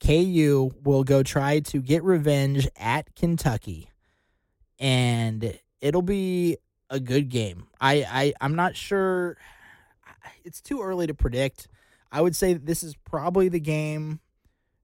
KU 0.05 0.71
will 0.83 1.05
go 1.05 1.23
try 1.23 1.61
to 1.61 1.81
get 1.81 2.03
revenge 2.03 2.67
at 2.75 3.15
Kentucky. 3.15 3.89
And 4.79 5.57
it'll 5.79 6.01
be 6.01 6.57
a 6.89 6.99
good 6.99 7.29
game. 7.29 7.67
I, 7.79 8.05
I 8.07 8.33
I'm 8.41 8.55
not 8.55 8.75
sure. 8.75 9.37
It's 10.43 10.61
too 10.61 10.81
early 10.81 11.07
to 11.07 11.13
predict. 11.13 11.69
I 12.11 12.19
would 12.19 12.35
say 12.35 12.53
this 12.53 12.83
is 12.83 12.95
probably 13.05 13.47
the 13.47 13.61
game 13.61 14.19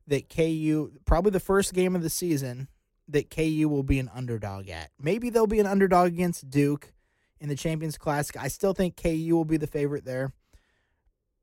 that 0.08 0.30
KU, 0.30 0.94
probably 1.04 1.32
the 1.32 1.42
first 1.42 1.74
game 1.74 1.96
of 1.98 2.04
the 2.04 2.10
season 2.10 2.70
that 3.10 3.30
KU 3.30 3.68
will 3.68 3.84
be 3.84 4.00
an 4.00 4.10
underdog 4.14 4.70
at. 4.70 4.92
Maybe 5.02 5.30
they'll 5.30 5.48
be 5.48 5.60
an 5.60 5.68
underdog 5.68 6.14
against 6.14 6.50
Duke 6.50 6.94
in 7.42 7.50
the 7.50 7.56
Champions 7.56 7.98
Classic. 7.98 8.38
I 8.38 8.48
still 8.48 8.74
think 8.74 8.96
KU 8.96 9.36
will 9.36 9.46
be 9.46 9.58
the 9.58 9.68
favorite 9.68 10.06
there. 10.06 10.32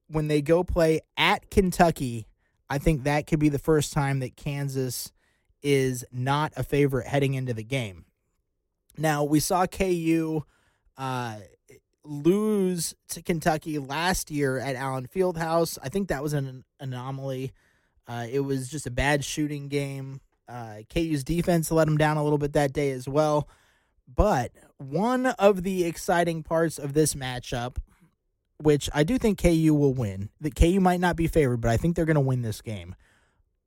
When 0.09 0.29
they 0.29 0.43
go 0.43 0.65
play 0.65 1.01
at 1.17 1.51
Kentucky, 1.51 2.27
I 2.69 2.79
think 2.79 3.05
that 3.05 3.27
could 3.27 3.39
be 3.39 3.49
the 3.49 3.59
first 3.59 3.93
time 3.93 4.21
that 4.21 4.37
Kansas 4.37 5.13
is 5.63 6.05
not 6.13 6.53
a 6.57 6.63
favorite 6.63 7.07
heading 7.07 7.35
into 7.35 7.55
the 7.55 7.65
game. 7.65 8.05
Now, 8.97 9.25
we 9.25 9.41
saw 9.41 9.67
KU 9.67 10.45
uh, 10.97 11.37
lose 12.05 12.95
to 13.09 13.23
Kentucky 13.23 13.79
last 13.79 14.31
year 14.31 14.59
at 14.59 14.77
Allen 14.77 15.09
Fieldhouse. 15.13 15.79
I 15.83 15.89
think 15.89 16.09
that 16.09 16.23
was 16.23 16.33
an 16.33 16.65
anomaly. 16.79 17.53
Uh, 18.07 18.27
it 18.31 18.41
was 18.41 18.69
just 18.69 18.87
a 18.87 18.91
bad 18.91 19.25
shooting 19.25 19.69
game. 19.69 20.21
Uh, 20.47 20.81
KU's 20.93 21.25
defense 21.25 21.71
let 21.71 21.87
them 21.87 21.97
down 21.97 22.19
a 22.19 22.23
little 22.23 22.39
bit 22.39 22.53
that 22.53 22.73
day 22.73 22.91
as 22.91 23.09
well. 23.09 23.49
But 24.07 24.53
one 24.77 25.27
of 25.27 25.63
the 25.63 25.85
exciting 25.85 26.43
parts 26.43 26.79
of 26.79 26.93
this 26.93 27.15
matchup, 27.15 27.77
which 28.65 28.89
I 28.95 29.05
do 29.05 29.19
think 29.19 29.41
KU 29.41 29.75
will 29.75 29.93
win, 29.93 30.31
that 30.41 30.55
KU 30.55 30.81
might 30.81 31.01
not 31.01 31.17
be 31.17 31.27
favored, 31.27 31.61
but 31.61 31.71
I 31.71 31.77
think 31.77 31.95
they're 31.95 32.05
going 32.07 32.15
to 32.15 32.21
win 32.21 32.43
this 32.43 32.63
game. 32.63 32.95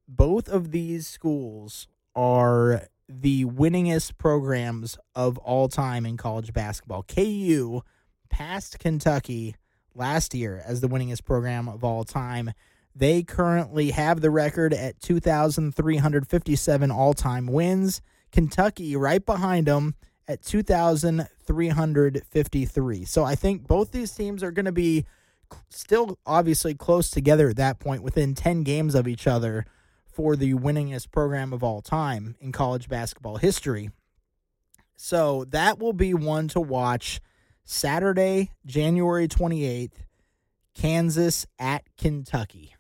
Both 0.07 0.49
of 0.49 0.71
these 0.71 1.07
schools 1.07 1.87
are 2.15 2.87
the 3.07 3.45
winningest 3.45 4.17
programs 4.17 4.97
of 5.13 5.37
all 5.37 5.69
time 5.69 6.05
in 6.05 6.17
college 6.17 6.51
basketball. 6.51 7.03
KU 7.03 7.81
passed 8.29 8.79
Kentucky 8.79 9.55
last 9.93 10.33
year 10.33 10.63
as 10.65 10.81
the 10.81 10.89
winningest 10.89 11.23
program 11.23 11.69
of 11.69 11.83
all 11.83 12.03
time. 12.03 12.51
They 12.95 13.21
currently 13.21 13.91
have 13.91 14.21
the 14.21 14.31
record 14.31 14.73
at 14.73 14.99
2,357 14.99 16.91
all 16.91 17.13
time 17.13 17.45
wins. 17.45 18.01
Kentucky 18.31 18.95
right 18.95 19.23
behind 19.23 19.67
them 19.67 19.93
at 20.27 20.43
2,353. 20.43 23.05
So 23.05 23.23
I 23.23 23.35
think 23.35 23.67
both 23.67 23.91
these 23.91 24.11
teams 24.13 24.43
are 24.43 24.51
going 24.51 24.65
to 24.65 24.71
be 24.71 25.05
still 25.69 26.19
obviously 26.25 26.75
close 26.75 27.09
together 27.09 27.49
at 27.49 27.55
that 27.57 27.79
point, 27.79 28.03
within 28.03 28.35
10 28.35 28.63
games 28.63 28.95
of 28.95 29.07
each 29.07 29.27
other 29.27 29.65
for 30.05 30.35
the 30.35 30.53
winningest 30.53 31.11
program 31.11 31.53
of 31.53 31.63
all 31.63 31.81
time 31.81 32.35
in 32.39 32.51
college 32.51 32.89
basketball 32.89 33.37
history. 33.37 33.91
So 34.95 35.45
that 35.45 35.79
will 35.79 35.93
be 35.93 36.13
one 36.13 36.47
to 36.49 36.59
watch 36.59 37.21
Saturday, 37.63 38.51
January 38.65 39.27
28th, 39.27 39.93
Kansas 40.73 41.45
at 41.59 41.83
Kentucky. 41.97 42.75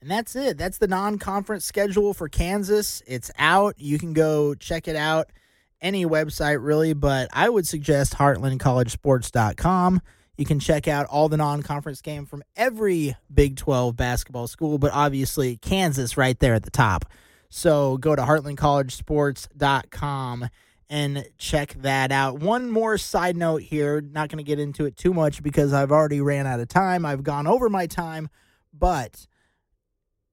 And 0.00 0.10
that's 0.10 0.36
it. 0.36 0.58
That's 0.58 0.78
the 0.78 0.86
non 0.86 1.18
conference 1.18 1.64
schedule 1.64 2.12
for 2.12 2.28
Kansas. 2.28 3.02
It's 3.06 3.30
out. 3.38 3.76
You 3.78 3.98
can 3.98 4.12
go 4.12 4.54
check 4.54 4.86
it 4.86 4.96
out 4.96 5.30
any 5.80 6.06
website, 6.06 6.58
really, 6.60 6.92
but 6.92 7.28
I 7.32 7.48
would 7.48 7.66
suggest 7.66 8.14
heartlandcollegesports.com. 8.14 10.00
You 10.36 10.44
can 10.44 10.60
check 10.60 10.86
out 10.86 11.06
all 11.06 11.28
the 11.28 11.36
non 11.36 11.62
conference 11.62 12.00
game 12.02 12.26
from 12.26 12.44
every 12.56 13.16
Big 13.32 13.56
12 13.56 13.96
basketball 13.96 14.46
school, 14.46 14.78
but 14.78 14.92
obviously 14.92 15.56
Kansas 15.56 16.16
right 16.16 16.38
there 16.38 16.54
at 16.54 16.62
the 16.64 16.70
top. 16.70 17.06
So 17.48 17.96
go 17.96 18.14
to 18.14 18.22
heartlandcollegesports.com 18.22 20.48
and 20.88 21.28
check 21.38 21.74
that 21.80 22.12
out. 22.12 22.38
One 22.40 22.70
more 22.70 22.98
side 22.98 23.36
note 23.36 23.62
here, 23.62 24.00
not 24.00 24.28
going 24.28 24.38
to 24.38 24.44
get 24.44 24.60
into 24.60 24.84
it 24.84 24.96
too 24.96 25.14
much 25.14 25.42
because 25.42 25.72
I've 25.72 25.90
already 25.90 26.20
ran 26.20 26.46
out 26.46 26.60
of 26.60 26.68
time. 26.68 27.06
I've 27.06 27.22
gone 27.22 27.46
over 27.46 27.68
my 27.68 27.86
time, 27.86 28.28
but 28.72 29.26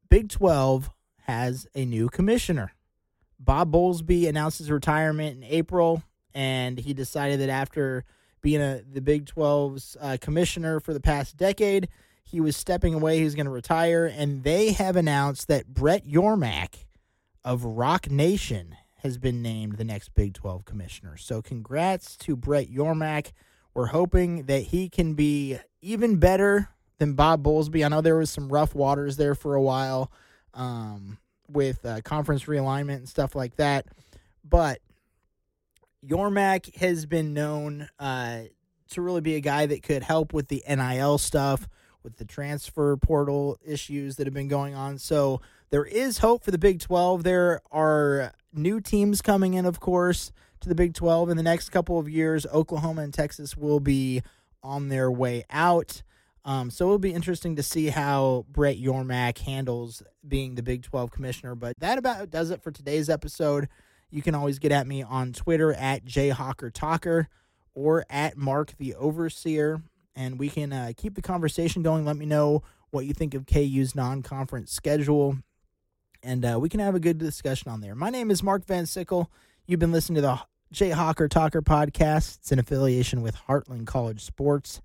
Big 0.10 0.29
12 0.29 0.89
has 1.21 1.65
a 1.73 1.86
new 1.86 2.10
commissioner. 2.10 2.73
Bob 3.43 3.71
Bowlesby 3.71 4.27
announced 4.27 4.60
his 4.60 4.71
retirement 4.71 5.38
in 5.38 5.43
April, 5.43 6.03
and 6.34 6.77
he 6.77 6.93
decided 6.93 7.39
that 7.39 7.49
after 7.49 8.06
being 8.43 8.62
a 8.62 8.82
the 8.91 9.01
Big 9.01 9.25
12's 9.25 9.97
uh, 9.99 10.17
commissioner 10.21 10.79
for 10.79 10.93
the 10.93 10.99
past 10.99 11.36
decade. 11.38 11.88
He 12.23 12.39
was 12.39 12.56
stepping 12.56 12.93
away. 12.93 13.17
He 13.17 13.23
was 13.23 13.36
going 13.36 13.45
to 13.45 13.51
retire, 13.51 14.06
and 14.06 14.43
they 14.43 14.73
have 14.73 14.95
announced 14.95 15.47
that 15.47 15.67
Brett 15.67 16.06
Yormark 16.06 16.86
of 17.43 17.63
Roc 17.63 18.10
Nation 18.10 18.75
has 18.97 19.17
been 19.17 19.41
named 19.41 19.77
the 19.77 19.84
next 19.84 20.13
Big 20.13 20.34
12 20.34 20.65
commissioner. 20.65 21.17
So, 21.17 21.41
congrats 21.41 22.15
to 22.17 22.36
Brett 22.36 22.69
Yormark. 22.69 23.32
We're 23.73 23.88
hoping 23.88 24.43
that 24.43 24.63
he 24.63 24.89
can 24.89 25.15
be 25.15 25.58
even 25.82 26.17
better 26.17 26.69
than 26.99 27.13
Bob 27.13 27.43
Bowlesby. 27.43 27.86
I 27.86 27.89
know 27.89 28.01
there 28.01 28.17
was 28.17 28.29
some 28.29 28.49
rough 28.49 28.75
waters 28.75 29.17
there 29.17 29.36
for 29.36 29.56
a 29.56 29.62
while 29.62 30.12
um, 30.53 31.17
with 31.54 31.86
uh, 31.86 32.02
conference 32.02 32.46
realignment 32.46 32.98
and 32.98 33.10
stuff 33.10 33.36
like 33.36 33.56
that, 33.56 33.86
but 34.44 34.80
Yormark 36.06 36.76
has 36.76 37.06
been 37.06 37.34
known 37.34 37.88
uh, 38.00 38.42
to 38.89 39.02
really 39.02 39.22
be 39.22 39.36
a 39.36 39.39
guy 39.39 39.66
that 39.66 39.84
could 39.84 40.04
help 40.04 40.34
with 40.34 40.50
the 40.50 40.63
NIL 40.68 41.18
stuff, 41.18 41.68
with 42.04 42.18
the 42.18 42.26
transfer 42.26 42.98
portal 42.98 43.58
issues 43.66 44.18
that 44.18 44.28
have 44.28 44.34
been 44.34 44.50
going 44.50 44.76
on. 44.76 44.98
So 44.98 45.42
there 45.70 45.86
is 45.86 46.20
hope 46.20 46.44
for 46.44 46.52
the 46.52 46.58
Big 46.58 46.80
12. 46.80 47.24
There 47.24 47.62
are 47.72 48.34
new 48.54 48.82
teams 48.82 49.22
coming 49.22 49.54
in, 49.54 49.66
of 49.66 49.80
course, 49.80 50.32
to 50.60 50.70
the 50.70 50.76
Big 50.76 50.94
12 50.94 51.30
in 51.30 51.38
the 51.38 51.44
next 51.44 51.70
couple 51.70 51.98
of 51.98 52.10
years. 52.10 52.46
Oklahoma 52.48 53.04
and 53.04 53.13
Texas 53.13 53.56
will 53.56 53.80
be 53.80 54.22
on 54.62 54.89
their 54.89 55.10
way 55.10 55.46
out. 55.50 56.04
Um, 56.45 56.69
so 56.69 56.86
it'll 56.86 56.99
be 56.99 57.13
interesting 57.13 57.56
to 57.56 57.63
see 57.63 57.88
how 57.88 58.45
Brett 58.49 58.77
Yormark 58.77 59.38
handles 59.39 60.03
being 60.27 60.56
the 60.56 60.63
Big 60.63 60.84
12 60.84 61.12
commissioner. 61.12 61.56
But 61.56 61.79
that 61.79 61.97
about 61.97 62.29
does 62.29 62.49
it 62.49 62.62
for 62.62 62.71
today's 62.71 63.10
episode. 63.10 63.69
You 64.10 64.21
can 64.21 64.36
always 64.36 64.60
get 64.60 64.71
at 64.71 64.86
me 64.86 65.01
on 65.01 65.34
Twitter 65.34 65.73
at 65.73 66.06
jhawkertalker 66.06 67.27
or 67.73 68.06
at 68.10 68.38
Mark 68.38 68.73
the 68.77 68.93
Overseer, 68.93 69.82
and 70.15 70.38
we 70.38 70.49
can 70.49 70.71
uh, 70.71 70.91
keep 70.95 71.15
the 71.15 71.21
conversation 71.21 71.82
going. 71.82 72.06
Let 72.06 72.17
me 72.17 72.25
know 72.25 72.62
what 72.91 73.06
you 73.06 73.13
think 73.13 73.34
of 73.34 73.47
KU's 73.47 73.95
non-conference 73.95 74.71
schedule, 74.71 75.38
and 76.21 76.45
uh, 76.45 76.60
we 76.60 76.69
can 76.69 76.79
have 76.79 76.93
a 76.93 76.99
good 76.99 77.17
discussion 77.17 77.71
on 77.71 77.82
there. 77.82 77.95
My 77.95 78.12
name 78.12 78.29
is 78.29 78.43
Mark 78.43 78.65
Van 78.65 78.86
Sickle. 78.86 79.32
You've 79.65 79.79
been 79.79 79.91
listening 79.91 80.15
to 80.17 80.21
the 80.21 80.39
Jayhawker 80.71 81.27
Talker 81.27 81.63
podcast. 81.63 82.38
It's 82.38 82.51
in 82.51 82.60
affiliation 82.60 83.23
with 83.23 83.36
Heartland 83.47 83.88
College 83.88 84.23
Sports 84.23 84.82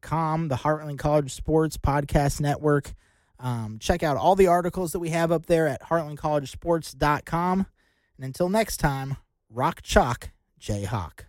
com, 0.00 0.48
the 0.48 0.56
Heartland 0.56 0.98
College 0.98 1.32
Sports 1.32 1.76
Podcast 1.76 2.40
Network. 2.40 2.94
Um, 3.38 3.78
check 3.78 4.02
out 4.02 4.16
all 4.16 4.34
the 4.34 4.46
articles 4.46 4.92
that 4.92 4.98
we 4.98 5.10
have 5.10 5.30
up 5.30 5.46
there 5.46 5.66
at 5.68 5.82
heartlandcollegesports.com. 5.82 7.66
And 8.16 8.24
until 8.24 8.48
next 8.48 8.78
time, 8.78 9.16
rock 9.50 9.82
chalk, 9.82 10.30
Jay 10.58 10.84
Hawk. 10.84 11.26